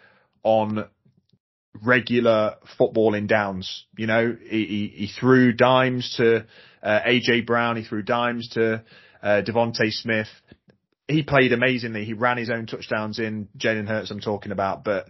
[0.43, 0.89] on
[1.83, 3.85] regular footballing downs.
[3.97, 6.47] You know, he, he, he threw dimes to
[6.83, 8.85] uh, AJ Brown, he threw dimes to
[9.23, 10.29] uh, DeVonta Smith.
[11.07, 12.05] He played amazingly.
[12.05, 13.49] He ran his own touchdowns in.
[13.57, 15.07] Jalen Hurts, I'm talking about, but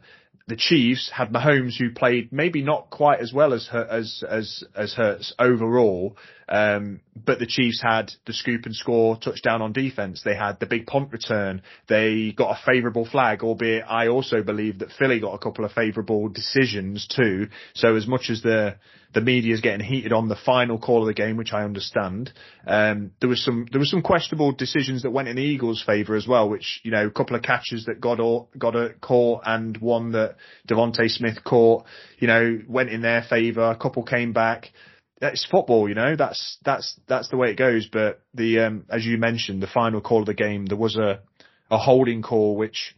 [0.46, 4.94] the Chiefs had Mahomes, who played maybe not quite as well as as as as
[4.94, 6.16] Hurts overall,
[6.48, 10.22] um, but the Chiefs had the scoop and score touchdown on defense.
[10.24, 11.62] They had the big punt return.
[11.88, 15.72] They got a favourable flag, albeit I also believe that Philly got a couple of
[15.72, 17.48] favourable decisions too.
[17.74, 18.76] So as much as the
[19.14, 22.30] the media is getting heated on the final call of the game, which I understand,
[22.66, 26.14] um, there was some there was some questionable decisions that went in the Eagles' favour
[26.14, 26.48] as well.
[26.48, 28.18] Which you know, a couple of catches that got
[28.58, 30.36] got a caught and one that
[30.68, 31.84] DeVonta Smith caught,
[32.18, 33.70] you know, went in their favour.
[33.70, 34.70] A couple came back
[35.20, 36.16] it's football, you know.
[36.16, 37.88] That's that's that's the way it goes.
[37.90, 41.20] But the um, as you mentioned, the final call of the game, there was a
[41.70, 42.96] a holding call, which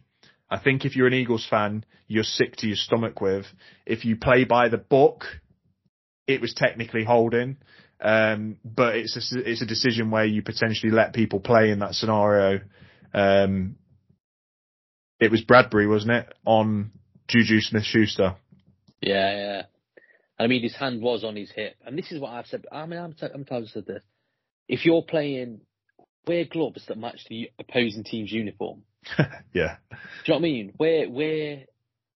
[0.49, 3.45] I think if you're an Eagles fan, you're sick to your stomach with.
[3.85, 5.23] If you play by the book,
[6.27, 7.57] it was technically holding,
[8.01, 11.95] um, but it's a, it's a decision where you potentially let people play in that
[11.95, 12.61] scenario.
[13.13, 13.75] Um,
[15.19, 16.91] it was Bradberry, wasn't it, on
[17.27, 18.35] Juju Smith-Schuster?
[19.01, 19.61] Yeah, yeah.
[20.41, 22.65] I mean, his hand was on his hip, and this is what I've said.
[22.71, 24.01] I mean, I'm, I'm tired said this.
[24.67, 25.61] If you're playing,
[26.25, 28.81] wear gloves that match the opposing team's uniform.
[29.53, 29.75] yeah.
[29.91, 30.73] Do you know what I mean?
[30.79, 31.65] Wear wear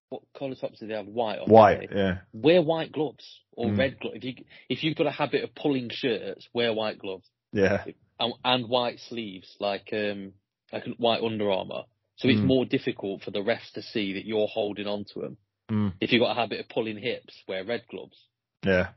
[0.09, 1.05] what colour tops do they have?
[1.05, 1.47] White.
[1.47, 1.89] White.
[1.93, 2.17] Yeah.
[2.33, 3.77] Wear white gloves or mm.
[3.77, 4.17] red gloves.
[4.17, 4.33] If you
[4.69, 7.29] if you've got a habit of pulling shirts, wear white gloves.
[7.51, 7.83] Yeah.
[8.19, 10.33] And, and white sleeves, like um,
[10.73, 11.83] like white Under Armour.
[12.17, 12.45] So it's Mm.
[12.45, 15.37] more difficult for the refs to see that you're holding on to them.
[15.71, 15.93] Mm.
[15.99, 18.17] If you've got a habit of pulling hips, wear red gloves.
[18.63, 18.89] Yeah.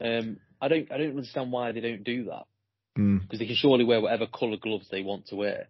[0.00, 2.44] Um, I don't, I don't understand why they don't do that
[2.98, 3.20] Mm.
[3.22, 5.68] because they can surely wear whatever colour gloves they want to wear.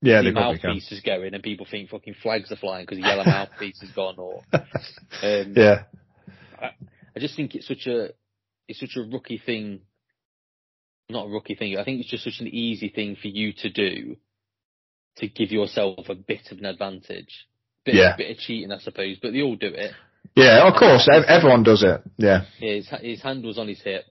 [0.00, 0.70] Yeah, the they probably can.
[0.70, 3.90] mouthpiece is going, and people think fucking flags are flying because the yellow mouthpiece is
[3.90, 4.14] gone.
[4.18, 5.82] Or um, Yeah.
[6.60, 8.10] I just think it's such a,
[8.66, 9.80] it's such a rookie thing.
[11.10, 11.76] Not a rookie thing.
[11.76, 14.16] I think it's just such an easy thing for you to do
[15.16, 17.46] to give yourself a bit of an advantage.
[17.84, 18.16] Bit, Yeah.
[18.16, 19.92] bit of cheating, I suppose, but they all do it.
[20.34, 21.06] Yeah, of course.
[21.28, 22.00] Everyone does it.
[22.16, 22.44] Yeah.
[22.58, 24.04] His his hand was on his hip,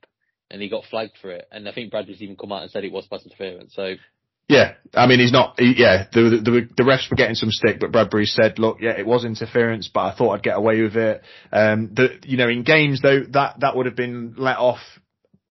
[0.51, 1.47] and he got flagged for it.
[1.51, 3.73] And I think Bradberry's even come out and said it was pass interference.
[3.75, 3.95] So
[4.47, 5.59] Yeah, I mean he's not.
[5.59, 8.91] He, yeah, the, the the refs were getting some stick, but Bradbury said, "Look, yeah,
[8.91, 12.47] it was interference, but I thought I'd get away with it." Um, the you know
[12.49, 14.79] in games though that that would have been let off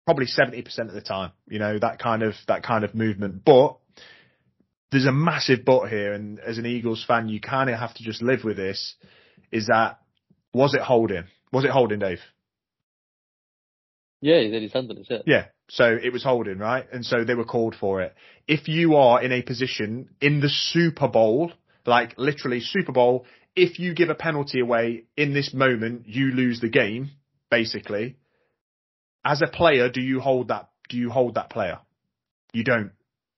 [0.05, 1.33] probably seventy percent of the time.
[1.49, 3.77] You know that kind of that kind of movement, but
[4.93, 8.05] there's a massive but here, and as an Eagles fan, you kind of have to
[8.05, 8.95] just live with this.
[9.51, 9.99] Is that
[10.55, 11.25] was it holding?
[11.53, 12.21] Was it holding, Dave?
[14.23, 15.23] yeah, he said his hand hip.
[15.27, 15.47] Yeah.
[15.69, 16.87] So it was holding, right?
[16.93, 18.15] And so they were called for it.
[18.47, 21.53] If you are in a position in the Super Bowl,
[21.87, 23.27] like literally Super Bowl,
[23.57, 27.11] if you give a penalty away in this moment, you lose the game,
[27.51, 28.17] basically.
[29.25, 31.79] As a player, do you hold that, do you hold that player?
[32.53, 32.93] You don't.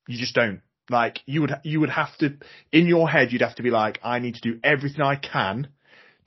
[0.06, 0.60] You just don't.
[0.90, 2.36] Like you would, you would have to,
[2.72, 5.68] in your head, you'd have to be like, I need to do everything I can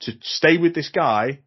[0.00, 1.40] to stay with this guy.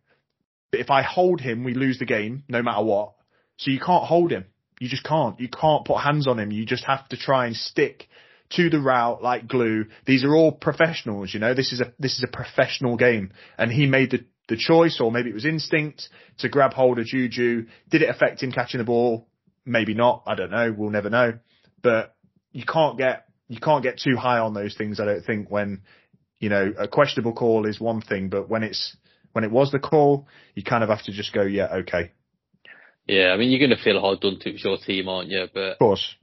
[0.71, 3.13] But if I hold him, we lose the game, no matter what.
[3.57, 4.45] So you can't hold him.
[4.79, 5.39] You just can't.
[5.39, 6.51] You can't put hands on him.
[6.51, 8.07] You just have to try and stick
[8.51, 9.85] to the route like glue.
[10.05, 11.53] These are all professionals, you know.
[11.53, 15.11] This is a this is a professional game, and he made the the choice, or
[15.11, 17.67] maybe it was instinct to grab hold of Juju.
[17.89, 19.27] Did it affect him catching the ball?
[19.65, 20.23] Maybe not.
[20.25, 20.73] I don't know.
[20.75, 21.39] We'll never know.
[21.81, 22.15] But
[22.51, 24.99] you can't get you can't get too high on those things.
[24.99, 25.81] I don't think when
[26.39, 28.95] you know a questionable call is one thing, but when it's
[29.33, 32.11] when it was the call, you kind of have to just go, yeah, okay,
[33.07, 34.49] Yeah, I mean you're going to feel hard done to.
[34.49, 35.47] It's your team, aren't you?
[35.53, 36.15] But of course.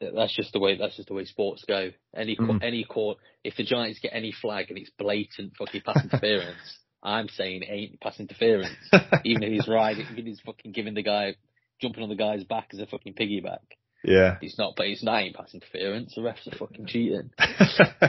[0.00, 1.90] that's just the way that's just the way sports go.
[2.14, 2.62] Any Mhm.
[2.62, 7.28] any court, if the Giants get any flag and it's blatant fucking pass interference, I'm
[7.28, 8.76] saying it ain't pass interference.
[9.24, 11.34] Even if he's riding, even if he's fucking giving the guy
[11.80, 13.58] jumping on the guy's back as a fucking piggyback.
[14.04, 14.36] Yeah.
[14.40, 16.14] He's not, but he's not pass interference.
[16.14, 17.30] The refs are fucking cheating.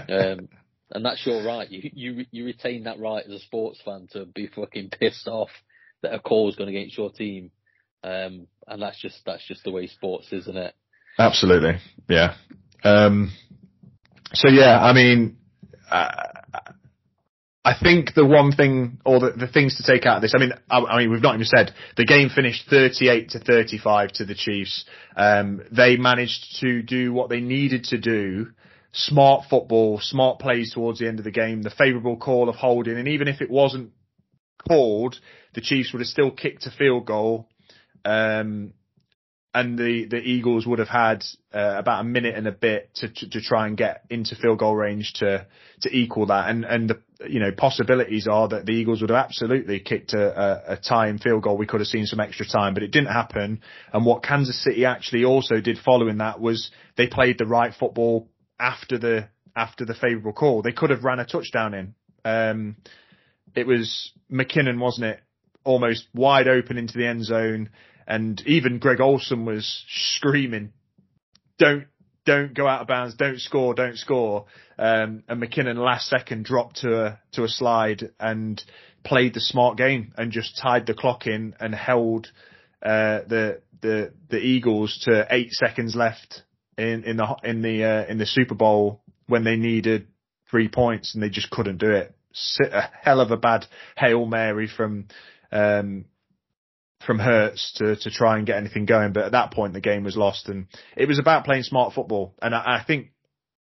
[0.09, 0.49] Um,
[0.91, 1.69] and that's your right.
[1.69, 5.49] You you you retain that right as a sports fan to be fucking pissed off
[6.01, 7.51] that a call is going against your team.
[8.03, 10.75] Um, and that's just that's just the way sports is, isn't it?
[11.17, 11.79] Absolutely.
[12.09, 12.35] Yeah.
[12.83, 13.31] Um,
[14.33, 15.37] so yeah, I mean,
[17.65, 20.39] I think the one thing or the, the things to take out of this, I
[20.39, 24.25] mean, I, I mean, we've not even said the game finished 38 to 35 to
[24.25, 24.83] the Chiefs.
[25.15, 28.47] Um, they managed to do what they needed to do.
[28.91, 32.97] Smart football, smart plays towards the end of the game, the favourable call of holding,
[32.97, 33.91] and even if it wasn't
[34.67, 35.19] called,
[35.55, 37.47] the Chiefs would have still kicked a field goal.
[38.03, 38.73] Um,
[39.53, 41.23] and the, the Eagles would have had
[41.53, 44.59] uh, about a minute and a bit to, to to try and get into field
[44.59, 45.45] goal range to
[45.81, 46.49] to equal that.
[46.49, 50.67] And and the you know possibilities are that the Eagles would have absolutely kicked a,
[50.67, 51.57] a, a time field goal.
[51.57, 53.61] We could have seen some extra time, but it didn't happen.
[53.91, 58.29] And what Kansas City actually also did following that was they played the right football
[58.59, 60.61] after the after the favourable call.
[60.61, 61.95] They could have ran a touchdown in.
[62.25, 62.77] Um,
[63.55, 65.19] it was McKinnon, wasn't it?
[65.63, 67.69] Almost wide open into the end zone
[68.07, 70.73] and even Greg Olsen was screaming,
[71.57, 71.87] "Don't,
[72.25, 73.15] don't go out of bounds!
[73.15, 73.73] Don't score!
[73.73, 74.45] Don't score!"
[74.77, 78.63] Um, and McKinnon last second dropped to a to a slide and
[79.03, 82.27] played the smart game and just tied the clock in and held
[82.81, 86.43] uh, the the the Eagles to eight seconds left
[86.77, 90.07] in in the in the uh, in the Super Bowl when they needed
[90.49, 92.15] three points and they just couldn't do it.
[92.71, 93.65] A hell of a bad
[93.97, 95.07] hail mary from.
[95.51, 96.05] Um,
[97.05, 99.13] from Hurts to, to try and get anything going.
[99.13, 102.33] But at that point, the game was lost and it was about playing smart football.
[102.41, 103.11] And I, I think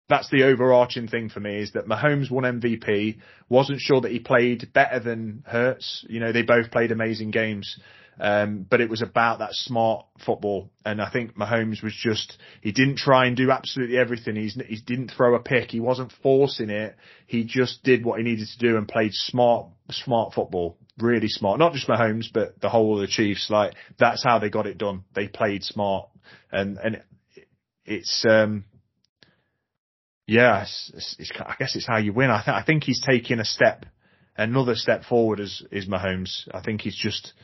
[0.09, 3.19] that's the overarching thing for me is that Mahomes won MVP,
[3.49, 6.05] wasn't sure that he played better than Hurts.
[6.09, 7.79] You know, they both played amazing games.
[8.21, 10.71] Um, but it was about that smart football.
[10.85, 14.37] And I think Mahomes was just, he didn't try and do absolutely everything.
[14.37, 15.73] He's, he didn't throw a pick.
[15.73, 16.97] He wasn't forcing it.
[17.27, 21.59] He just did what he needed to do and played smart, smart football really smart.
[21.59, 23.51] Not just Mahomes, but the whole of the Chiefs.
[23.51, 25.05] Like that's how they got it done.
[25.15, 26.09] They played smart,
[26.51, 27.03] and and
[27.85, 28.65] it's um
[30.27, 32.31] yeah, it's, it's, it's, I guess it's how you win.
[32.31, 33.85] I think I think he's taking a step,
[34.37, 36.49] another step forward as is Mahomes.
[36.53, 37.35] I think he's just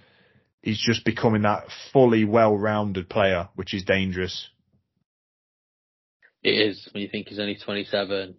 [0.62, 4.48] he's just becoming that fully well-rounded player, which is dangerous.
[6.42, 8.36] It is when you think he's only 27,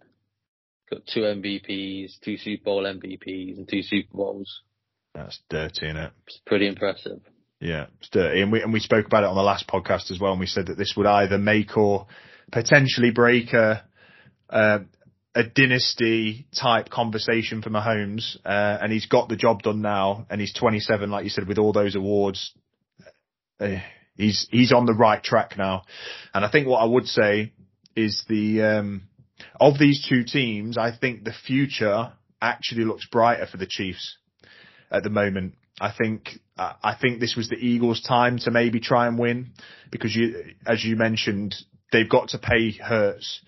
[0.90, 4.62] got two MVPs, two Super Bowl MVPs, and two Super Bowls.
[5.14, 6.12] That's dirty, isn't it?
[6.26, 7.20] It's pretty impressive.
[7.60, 8.40] Yeah, it's dirty.
[8.40, 10.32] And we, and we spoke about it on the last podcast as well.
[10.32, 12.06] And we said that this would either make or
[12.50, 13.84] potentially break a,
[14.50, 14.80] uh,
[15.34, 18.36] a dynasty type conversation for Mahomes.
[18.44, 20.26] Uh, and he's got the job done now.
[20.30, 22.52] And he's 27, like you said, with all those awards.
[23.60, 23.76] Uh,
[24.16, 25.82] he's, he's on the right track now.
[26.34, 27.52] And I think what I would say
[27.94, 29.02] is the, um,
[29.60, 34.16] of these two teams, I think the future actually looks brighter for the Chiefs
[34.92, 35.54] at the moment.
[35.80, 39.52] I think I think this was the Eagles' time to maybe try and win
[39.90, 41.56] because you, as you mentioned,
[41.90, 43.40] they've got to pay Hurts.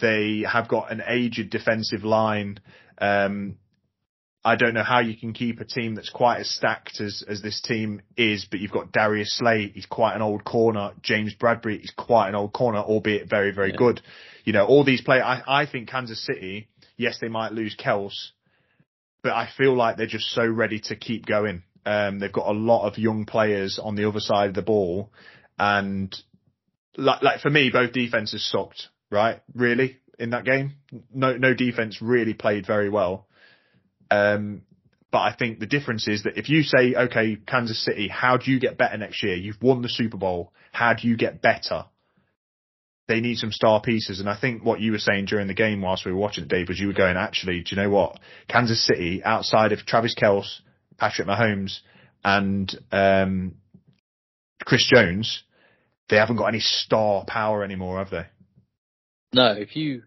[0.00, 2.60] They have got an aged defensive line.
[3.00, 3.56] Um,
[4.44, 7.42] I don't know how you can keep a team that's quite as stacked as, as
[7.42, 10.92] this team is, but you've got Darius Slay, he's quite an old corner.
[11.02, 13.76] James Bradberry, he's quite an old corner, albeit very, very yeah.
[13.76, 14.00] good.
[14.44, 18.30] You know, all these players, I, I think Kansas City, yes, they might lose Kelce,
[19.22, 21.62] but I feel like they're just so ready to keep going.
[21.84, 25.10] Um, they've got a lot of young players on the other side of the ball,
[25.58, 26.14] and
[26.96, 28.88] like, like for me, both defenses sucked.
[29.10, 30.74] Right, really, in that game,
[31.14, 33.26] no no defense really played very well.
[34.10, 34.62] Um,
[35.10, 38.50] but I think the difference is that if you say, okay, Kansas City, how do
[38.50, 39.34] you get better next year?
[39.34, 40.52] You've won the Super Bowl.
[40.72, 41.86] How do you get better?
[43.08, 44.20] They need some star pieces.
[44.20, 46.50] And I think what you were saying during the game whilst we were watching it,
[46.50, 48.20] Dave, was you were going, actually, do you know what?
[48.48, 50.60] Kansas City, outside of Travis Kelce,
[50.98, 51.78] Patrick Mahomes
[52.22, 53.54] and um,
[54.62, 55.42] Chris Jones,
[56.10, 58.26] they haven't got any star power anymore, have they?
[59.32, 60.02] No, if you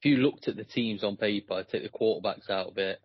[0.00, 3.00] if you looked at the teams on paper, take the quarterbacks out of it,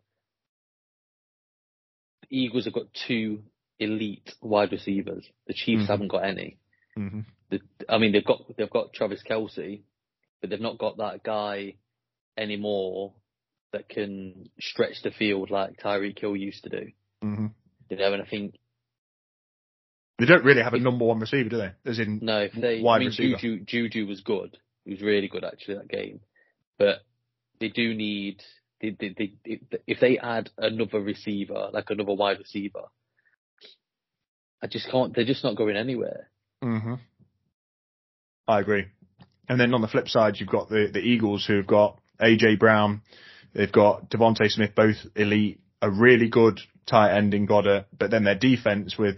[2.21, 3.43] the Eagles have got two
[3.79, 5.25] elite wide receivers.
[5.45, 5.91] The Chiefs mm-hmm.
[5.91, 6.57] haven't got any.
[6.97, 7.19] Mm-hmm.
[7.49, 9.81] The, I mean, they've got they've got Travis Kelce,
[10.41, 11.75] but they've not got that guy
[12.38, 13.13] anymore
[13.73, 16.91] that can stretch the field like Tyreek Hill used to do.
[17.23, 17.47] Mm-hmm.
[17.89, 18.55] You know, and I think
[20.19, 21.71] they don't really have a number one receiver, do they?
[21.86, 23.38] As in no, if they, wide I mean, receiver.
[23.38, 24.57] Juju, Juju was good.
[24.83, 26.21] He was really good actually that game,
[26.77, 26.99] but
[27.60, 28.41] they do need
[28.81, 32.86] they, they, they, if they add another receiver, like another wide receiver,
[34.62, 35.15] I just can't.
[35.15, 36.29] They're just not going anywhere.
[36.61, 36.95] Hmm
[38.47, 38.85] I agree.
[39.49, 43.01] And then on the flip side, you've got the the Eagles who've got AJ Brown,
[43.53, 48.23] they've got DeVonta Smith, both elite, a really good tight end in Goedert, but then
[48.23, 49.17] their defense with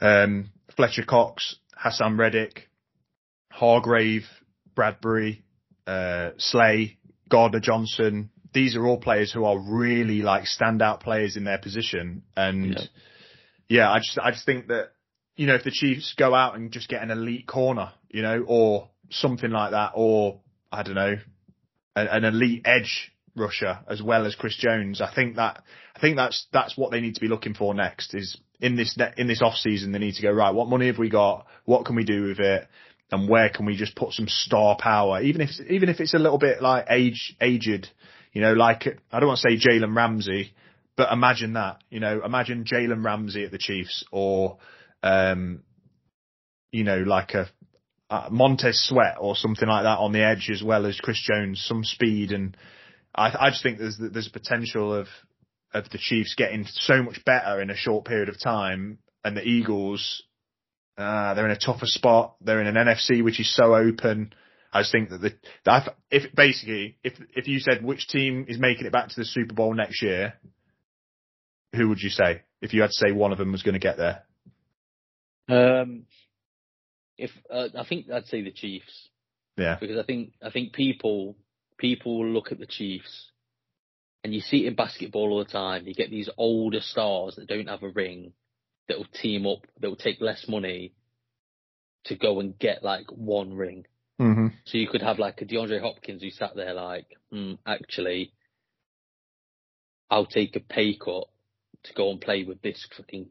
[0.00, 2.68] um, Fletcher Cox, Haason Reddick,
[3.50, 4.26] Hargrave,
[4.76, 5.42] Bradberry,
[5.86, 8.30] uh, Slay, Gardner Johnson.
[8.52, 12.22] These are all players who are really like standout players in their position.
[12.36, 12.84] And yeah.
[13.68, 14.90] yeah, I just, I just think that,
[15.36, 18.44] you know, if the Chiefs go out and just get an elite corner, you know,
[18.46, 20.40] or something like that, or
[20.70, 21.16] I don't know,
[21.96, 25.00] an, an elite edge rusher as well as Chris Jones.
[25.00, 25.62] I think that
[25.96, 28.14] I think that's that's what they need to be looking for next.
[28.14, 30.54] Is in this in this off season they need to go right.
[30.54, 31.46] What money have we got?
[31.64, 32.66] What can we do with it?
[33.10, 35.20] And where can we just put some star power?
[35.20, 37.88] Even if even if it's a little bit like age aged,
[38.32, 40.54] you know, like I don't want to say Jalen Ramsey,
[40.96, 41.82] but imagine that.
[41.90, 44.58] You know, imagine Jalen Ramsey at the Chiefs or,
[45.02, 45.62] um,
[46.70, 47.48] you know, like a
[48.10, 51.64] uh, Montez Sweat or something like that on the edge as well as Chris Jones,
[51.66, 52.56] some speed and
[53.14, 55.06] I, I just think there's there's potential of
[55.74, 59.42] of the Chiefs getting so much better in a short period of time, and the
[59.46, 60.22] Eagles,
[60.98, 62.36] uh, they're in a tougher spot.
[62.40, 64.32] They're in an NFC which is so open.
[64.72, 68.86] I just think that the if basically if if you said which team is making
[68.86, 70.34] it back to the Super Bowl next year,
[71.74, 73.78] who would you say if you had to say one of them was going to
[73.78, 74.22] get there?
[75.48, 76.04] Um,
[77.18, 79.08] if uh, I think I'd say the Chiefs.
[79.56, 79.76] Yeah.
[79.78, 81.36] Because I think I think people
[81.78, 83.30] people look at the Chiefs,
[84.24, 85.86] and you see it in basketball all the time.
[85.86, 88.32] You get these older stars that don't have a ring
[88.88, 90.92] that will team up, that will take less money
[92.04, 93.86] to go and get like one ring.
[94.20, 94.48] Mm-hmm.
[94.64, 98.32] So you could have like a DeAndre Hopkins who sat there like, mm, actually,
[100.10, 101.24] I'll take a pay cut
[101.84, 103.30] to go and play with this fucking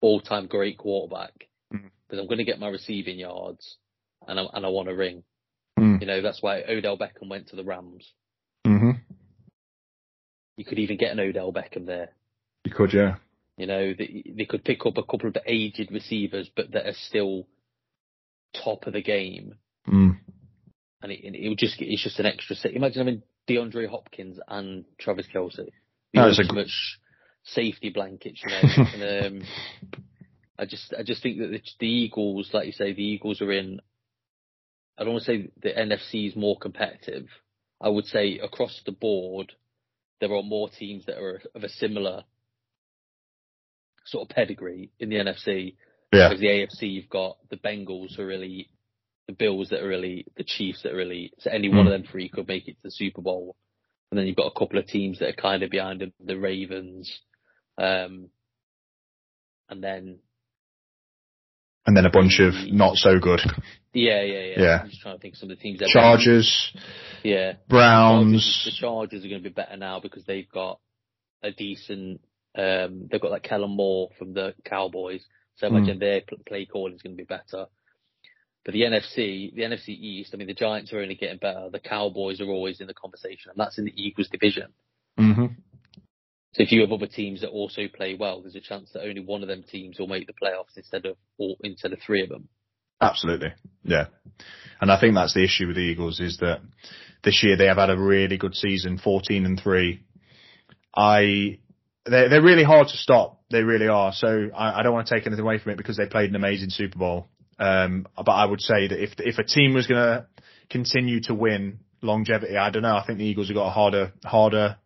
[0.00, 2.18] all-time great quarterback because mm-hmm.
[2.18, 3.76] I'm going to get my receiving yards
[4.26, 5.22] and I, and I want a ring.
[5.78, 6.00] Mm.
[6.00, 8.10] You know, that's why Odell Beckham went to the Rams.
[8.66, 8.90] Mm-hmm.
[10.56, 12.10] You could even get an Odell Beckham there.
[12.64, 13.16] You could, yeah.
[13.56, 16.86] You know, they, they could pick up a couple of the aged receivers, but that
[16.86, 17.46] are still
[18.54, 19.54] top of the game.
[19.88, 20.18] Mm.
[21.02, 22.72] And it, it would just it's just an extra set.
[22.72, 25.56] Imagine having DeAndre Hopkins and Travis Kelce.
[25.56, 26.70] The no, ultimate a...
[27.44, 28.84] safety blankets, you know.
[28.94, 29.48] and, um,
[30.58, 33.52] I just I just think that the, the Eagles, like you say, the Eagles are
[33.52, 33.80] in
[34.98, 37.26] I don't want to say the NFC is more competitive.
[37.80, 39.52] I would say across the board,
[40.20, 42.24] there are more teams that are of a similar
[44.04, 45.76] sort of pedigree in the NFC.
[46.12, 46.28] Yeah.
[46.28, 48.68] Because the AFC, you've got the Bengals who are really,
[49.26, 51.86] the Bills that are really, the Chiefs that are really, so any one Mm.
[51.86, 53.56] of them three could make it to the Super Bowl.
[54.10, 56.36] And then you've got a couple of teams that are kind of behind them, the
[56.36, 57.20] Ravens,
[57.80, 58.28] um,
[59.68, 60.18] and then,
[61.86, 63.40] And then a bunch of not so good.
[63.94, 64.60] yeah, yeah, yeah.
[64.62, 64.78] Yeah.
[64.82, 65.78] I'm just trying to think of some of the teams.
[65.80, 66.72] that- Chargers,
[67.24, 67.54] Yeah.
[67.68, 68.62] Browns.
[68.64, 70.78] The Chargers are going to be better now because they've got
[71.42, 72.20] a decent.
[72.56, 75.24] Um, they've got like Kellen Moore from the Cowboys,
[75.56, 75.76] so I Mm.
[75.76, 77.66] imagine their play calling is going to be better.
[78.64, 81.70] But the NFC, the NFC East, I mean, the Giants are only getting better.
[81.70, 84.72] The Cowboys are always in the conversation, and that's in the Eagles division.
[85.16, 85.46] hmm
[86.52, 89.20] So if you have other teams that also play well, there's a chance that only
[89.20, 92.28] one of them teams will make the playoffs instead of all, instead of three of
[92.28, 92.48] them.
[93.00, 93.52] Absolutely.
[93.84, 94.06] Yeah.
[94.80, 96.60] And I think that's the issue with the Eagles is that
[97.22, 100.02] this year they have had a really good season, 14 and 3.
[100.94, 101.58] I,
[102.04, 103.40] they're, they're really hard to stop.
[103.50, 104.12] They really are.
[104.12, 106.36] So I, I don't want to take anything away from it because they played an
[106.36, 107.28] amazing Super Bowl.
[107.58, 110.26] Um, but I would say that if, if a team was going to
[110.68, 112.96] continue to win longevity, I don't know.
[112.96, 114.76] I think the Eagles have got a harder, harder,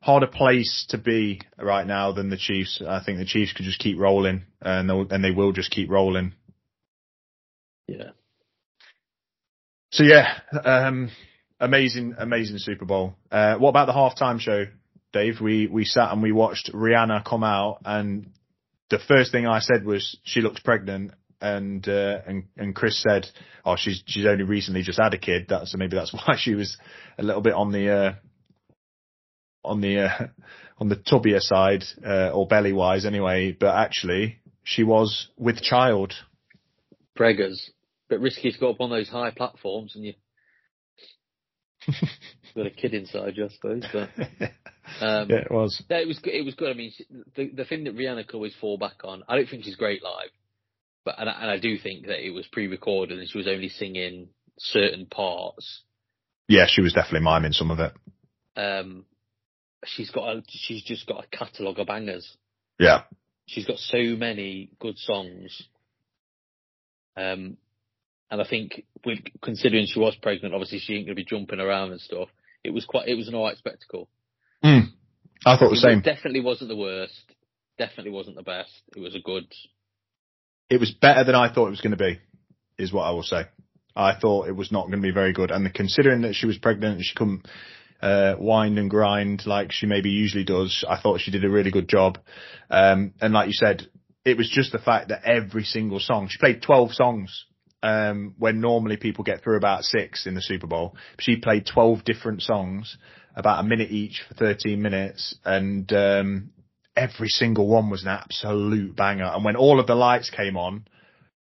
[0.00, 2.82] harder place to be right now than the Chiefs.
[2.86, 5.90] I think the Chiefs could just keep rolling and they'll, and they will just keep
[5.90, 6.34] rolling.
[7.86, 8.10] Yeah.
[9.90, 11.10] So yeah, um,
[11.58, 13.14] amazing, amazing Super Bowl.
[13.32, 14.66] Uh, what about the halftime show,
[15.12, 15.40] Dave?
[15.40, 18.30] We we sat and we watched Rihanna come out, and
[18.90, 23.26] the first thing I said was she looks pregnant, and uh, and and Chris said,
[23.64, 25.46] oh, she's she's only recently just had a kid.
[25.48, 26.76] That's so maybe that's why she was
[27.18, 28.12] a little bit on the uh,
[29.64, 30.26] on the uh,
[30.78, 33.52] on the tubbier side uh, or belly wise anyway.
[33.52, 36.14] But actually, she was with child.
[37.18, 37.70] Preggers.
[38.08, 40.14] Bit risky to go up on those high platforms and you
[42.56, 43.84] got a kid inside you, I suppose.
[43.92, 44.10] But
[45.00, 45.82] um, yeah, it was.
[45.88, 46.34] No, it was good.
[46.34, 46.70] It was good.
[46.70, 46.92] I mean,
[47.36, 49.22] the the thing that Rihanna could always fall back on.
[49.28, 50.30] I don't think she's great live,
[51.04, 53.68] but and I, and I do think that it was pre-recorded and she was only
[53.68, 54.28] singing
[54.58, 55.82] certain parts.
[56.48, 57.92] Yeah, she was definitely miming some of it.
[58.56, 59.04] Um,
[59.84, 62.36] she's got a, she's just got a catalogue of bangers.
[62.78, 63.02] Yeah.
[63.46, 65.62] She's got so many good songs.
[67.16, 67.56] Um,
[68.30, 71.92] and I think with considering she was pregnant, obviously she ain't gonna be jumping around
[71.92, 72.28] and stuff.
[72.62, 73.08] It was quite.
[73.08, 74.08] It was an alright spectacle.
[75.46, 76.00] I thought the It same.
[76.00, 77.14] definitely wasn't the worst.
[77.78, 78.72] Definitely wasn't the best.
[78.94, 79.46] It was a good.
[80.68, 82.18] It was better than I thought it was going to be,
[82.76, 83.44] is what I will say.
[83.96, 85.50] I thought it was not going to be very good.
[85.50, 87.46] And the, considering that she was pregnant and she couldn't
[88.00, 91.70] uh, wind and grind like she maybe usually does, I thought she did a really
[91.70, 92.18] good job.
[92.70, 93.88] Um, and like you said,
[94.24, 97.44] it was just the fact that every single song, she played 12 songs.
[97.80, 102.04] Um, when normally people get through about six in the Super Bowl, she played 12
[102.04, 102.98] different songs,
[103.36, 105.36] about a minute each for 13 minutes.
[105.44, 106.50] And, um,
[106.96, 109.30] every single one was an absolute banger.
[109.32, 110.86] And when all of the lights came on,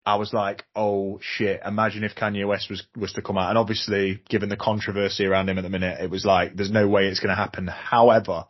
[0.05, 3.49] I was like, oh shit, imagine if Kanye West was, was to come out.
[3.49, 6.87] And obviously, given the controversy around him at the minute, it was like, there's no
[6.87, 7.67] way it's going to happen.
[7.67, 8.45] However,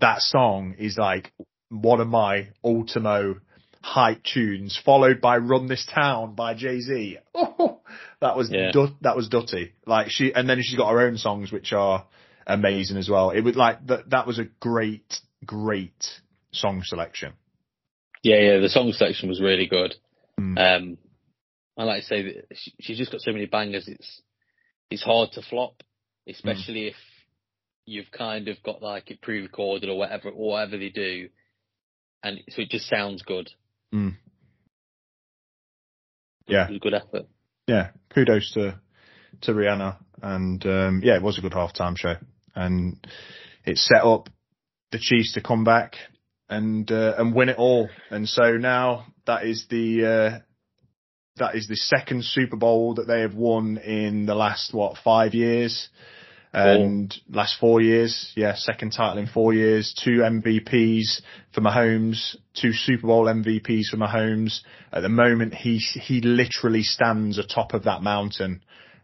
[0.00, 1.32] that song is like
[1.68, 3.36] one of my ultimo
[3.82, 7.18] hype tunes, followed by Run This Town by Jay-Z.
[7.34, 7.80] Oh,
[8.20, 8.70] that was, Yeah.
[8.72, 9.74] dut, that was Dutty.
[9.86, 12.06] Like she, and then she's got her own songs, which are
[12.46, 13.30] amazing as well.
[13.30, 16.06] It was like, that, that was a great, great
[16.50, 17.34] song selection.
[18.22, 18.58] Yeah, yeah.
[18.58, 19.94] The song selection was really good.
[20.38, 20.58] Mm.
[20.58, 20.98] Um,
[21.76, 23.88] I like to say that she, she's just got so many bangers.
[23.88, 24.22] It's
[24.90, 25.82] it's hard to flop,
[26.28, 26.96] especially if
[27.84, 31.28] you've kind of got like it pre-recorded or whatever, or whatever they do,
[32.22, 33.50] and so it just sounds good.
[33.94, 34.16] Mm.
[36.46, 36.64] Yeah.
[36.64, 37.26] it was a good effort.
[37.66, 38.80] yeah, kudos to
[39.42, 42.14] to Rihanna, and um, yeah, it was a good halftime show,
[42.54, 42.96] and
[43.64, 44.28] it set up
[44.90, 45.94] the Chiefs to come back
[46.48, 50.38] and uh, and win it all, and so now that is the uh,
[51.36, 55.34] that is the second Super Bowl that they have won in the last what five
[55.34, 55.88] years.
[56.50, 61.20] And last four years, yeah, second title in four years, two MVPs
[61.52, 64.60] for Mahomes, two Super Bowl MVPs for Mahomes.
[64.90, 68.62] At the moment, he he literally stands atop of that mountain,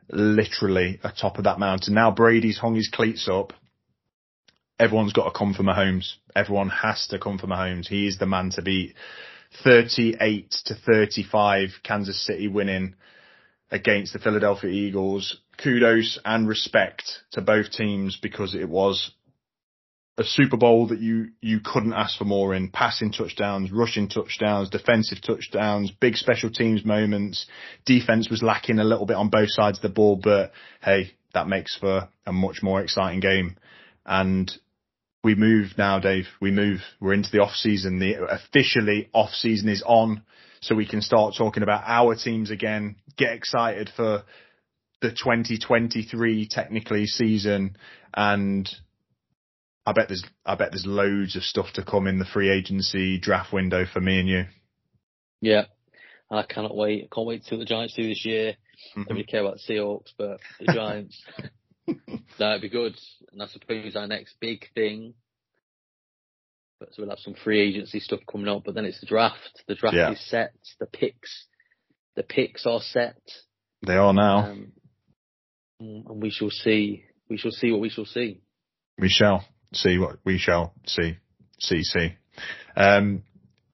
[0.09, 1.93] literally atop of that mountain.
[1.93, 3.53] Now Brady's hung his cleats up.
[4.81, 6.15] Everyone's got to come for Mahomes.
[6.35, 7.89] Everyone has to come for Mahomes.
[7.89, 8.95] He is the man to beat.
[9.63, 12.95] 38 to 35, Kansas City winning
[13.71, 15.39] against the Philadelphia Eagles.
[15.63, 19.13] Kudos and respect to both teams because it was
[20.17, 24.71] a Super Bowl that you, you couldn't ask for more in passing touchdowns, rushing touchdowns,
[24.71, 27.47] defensive touchdowns, big special teams moments.
[27.85, 31.49] Defense was lacking a little bit on both sides of the ball, but hey, that
[31.49, 33.57] makes for a much more exciting game.
[34.07, 34.53] And
[35.25, 36.27] we move now, Dave.
[36.41, 36.81] We move.
[37.01, 37.99] We're into the off season.
[37.99, 40.23] The officially off season is on,
[40.61, 42.97] so we can start talking about our teams again.
[43.17, 44.23] Get excited for
[45.01, 47.77] the 2023 technically season,
[48.13, 48.69] and
[49.87, 53.19] I bet there's I bet there's loads of stuff to come in the free agency
[53.19, 54.45] draft window for me and you.
[55.41, 55.65] Yeah,
[56.31, 57.09] I cannot wait.
[57.11, 58.53] I can't wait to see what the Giants do this year.
[58.91, 59.03] Mm-hmm.
[59.05, 61.23] Don't really care about the Seahawks, but the Giants.
[62.39, 62.95] That'd be good.
[63.33, 65.15] And I suppose our next big thing.
[66.81, 69.63] But so we'll have some free agency stuff coming up, but then it's the draft.
[69.69, 70.13] The draft yeah.
[70.13, 70.55] is set.
[70.81, 71.47] The picks,
[72.17, 73.21] the picks are set.
[73.87, 74.51] They are now.
[74.51, 74.73] Um,
[75.81, 77.05] and we shall see.
[77.29, 78.41] We shall see what we shall see.
[78.99, 81.19] We shall see what we shall see.
[81.59, 82.15] See, see.
[82.77, 83.23] Um,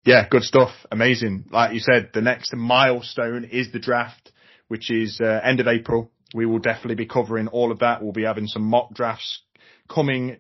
[0.05, 0.71] yeah, good stuff.
[0.91, 1.47] Amazing.
[1.51, 4.33] Like you said, the next milestone is the draft,
[4.69, 8.03] which is uh, end of April we will definitely be covering all of that.
[8.03, 9.43] We'll be having some mock drafts
[9.89, 10.39] coming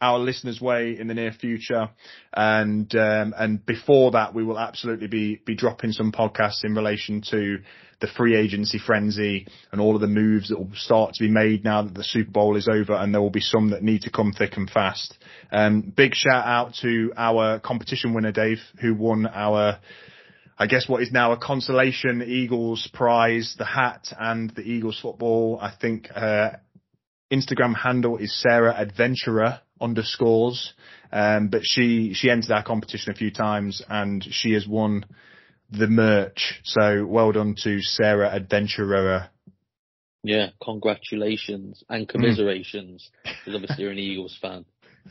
[0.00, 1.90] our listeners' way in the near future,
[2.32, 7.22] and um, and before that, we will absolutely be be dropping some podcasts in relation
[7.30, 7.58] to
[8.00, 11.64] the free agency frenzy and all of the moves that will start to be made
[11.64, 14.10] now that the Super Bowl is over, and there will be some that need to
[14.10, 15.18] come thick and fast.
[15.50, 19.78] Um, big shout out to our competition winner, Dave, who won our
[20.60, 25.58] I guess what is now a consolation Eagles prize, the hat and the Eagles football.
[25.62, 26.60] I think her
[27.32, 30.74] Instagram handle is Sarah Adventurer underscores.
[31.12, 35.06] Um, but she, she entered our competition a few times and she has won
[35.70, 36.60] the merch.
[36.64, 39.30] So well done to Sarah Adventurer.
[40.24, 44.64] Yeah, congratulations and commiserations because obviously you're an Eagles fan.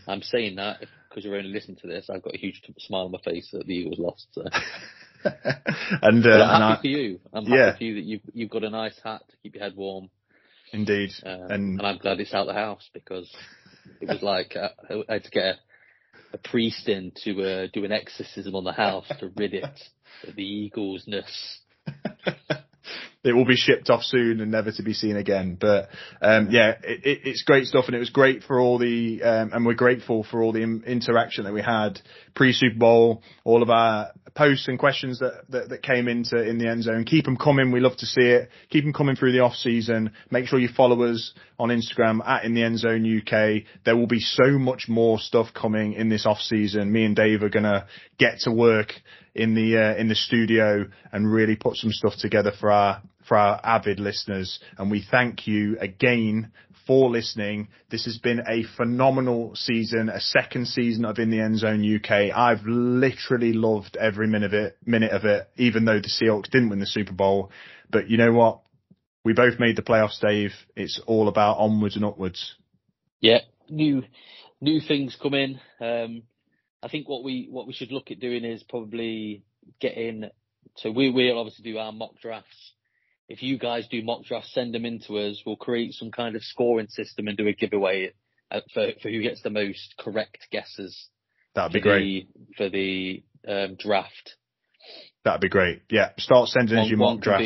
[0.09, 2.09] I'm saying that because you're only listening to this.
[2.09, 4.27] I've got a huge smile on my face that the Eagles lost.
[4.33, 4.43] So.
[6.01, 7.19] and, uh, I'm happy I, for you.
[7.33, 7.77] I'm happy yeah.
[7.77, 10.09] for you that you've you've got a nice hat to keep your head warm.
[10.73, 13.33] Indeed, um, and, and I'm glad it's out the house because
[14.01, 14.69] it was like uh,
[15.09, 15.57] I had to get a,
[16.33, 19.79] a priest in to uh, do an exorcism on the house to rid it
[20.27, 21.57] of the Eaglesness.
[23.27, 25.57] it will be shipped off soon and never to be seen again.
[25.59, 25.89] But
[26.21, 29.51] um, yeah, it, it, it's great stuff, and it was great for all the, um,
[29.53, 31.99] and we're grateful for all the interaction that we had
[32.33, 36.59] pre Super Bowl, all of our posts and questions that, that, that came into in
[36.59, 37.03] the end zone.
[37.03, 37.71] Keep them coming.
[37.71, 38.49] We love to see it.
[38.69, 40.11] Keep them coming through the off season.
[40.29, 43.63] Make sure you follow us on Instagram at in the end zone UK.
[43.83, 46.91] There will be so much more stuff coming in this off season.
[46.91, 47.87] Me and Dave are gonna
[48.19, 48.93] get to work
[49.33, 53.37] in the uh, in the studio and really put some stuff together for our for
[53.37, 54.59] our avid listeners.
[54.77, 56.51] And we thank you again
[56.87, 57.67] for listening.
[57.91, 62.35] This has been a phenomenal season, a second season of In the End Zone UK.
[62.35, 66.69] I've literally loved every minute of it, minute of it, even though the Seahawks didn't
[66.69, 67.51] win the Super Bowl.
[67.91, 68.61] But you know what?
[69.23, 70.53] We both made the playoffs, Dave.
[70.75, 72.55] It's all about onwards and upwards.
[73.19, 74.03] Yeah, new
[74.61, 75.59] new things come in.
[75.81, 76.23] Um,
[76.81, 79.43] I think what we what we should look at doing is probably
[79.81, 80.29] getting.
[80.75, 82.73] So we will obviously do our mock drafts
[83.29, 85.41] if you guys do mock drafts, send them in to us.
[85.45, 88.13] We'll create some kind of scoring system and do a giveaway
[88.51, 91.09] uh, for, for who gets the most correct guesses.
[91.53, 92.29] That'd be great.
[92.33, 94.35] The, for the um, draft.
[95.25, 95.81] That'd be great.
[95.89, 96.11] Yeah.
[96.17, 97.43] Start sending us your mock drafts.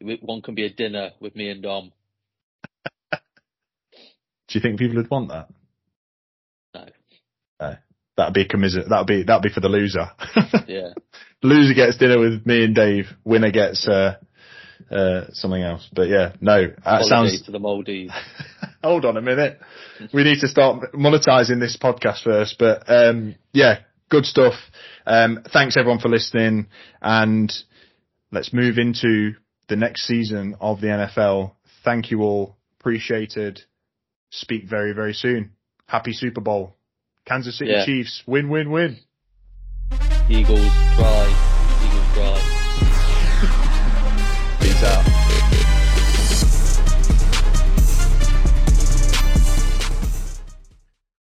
[0.00, 1.92] Be, one can be a dinner with me and Dom.
[3.12, 3.18] do
[4.50, 5.48] you think people would want that?
[6.74, 6.86] No.
[7.60, 7.76] No.
[8.16, 10.10] That'd be a commiser- that'd be that'd be for the loser.
[10.66, 10.92] yeah.
[11.42, 13.06] Loser gets dinner with me and Dave.
[13.24, 14.16] Winner gets uh,
[14.92, 15.88] uh, something else.
[15.92, 18.12] But yeah, no, that sounds to the Maldives.
[18.84, 19.58] Hold on a minute.
[20.12, 22.56] We need to start monetizing this podcast first.
[22.58, 23.80] But um, yeah,
[24.10, 24.54] good stuff.
[25.06, 26.68] Um, thanks everyone for listening,
[27.00, 27.52] and
[28.30, 29.32] let's move into
[29.68, 31.52] the next season of the NFL.
[31.84, 32.56] Thank you all.
[32.80, 33.62] Appreciated.
[34.30, 35.52] Speak very very soon.
[35.86, 36.74] Happy Super Bowl.
[37.24, 37.86] Kansas City yeah.
[37.86, 38.98] Chiefs win win win.
[40.28, 40.66] Eagles
[40.96, 41.51] try.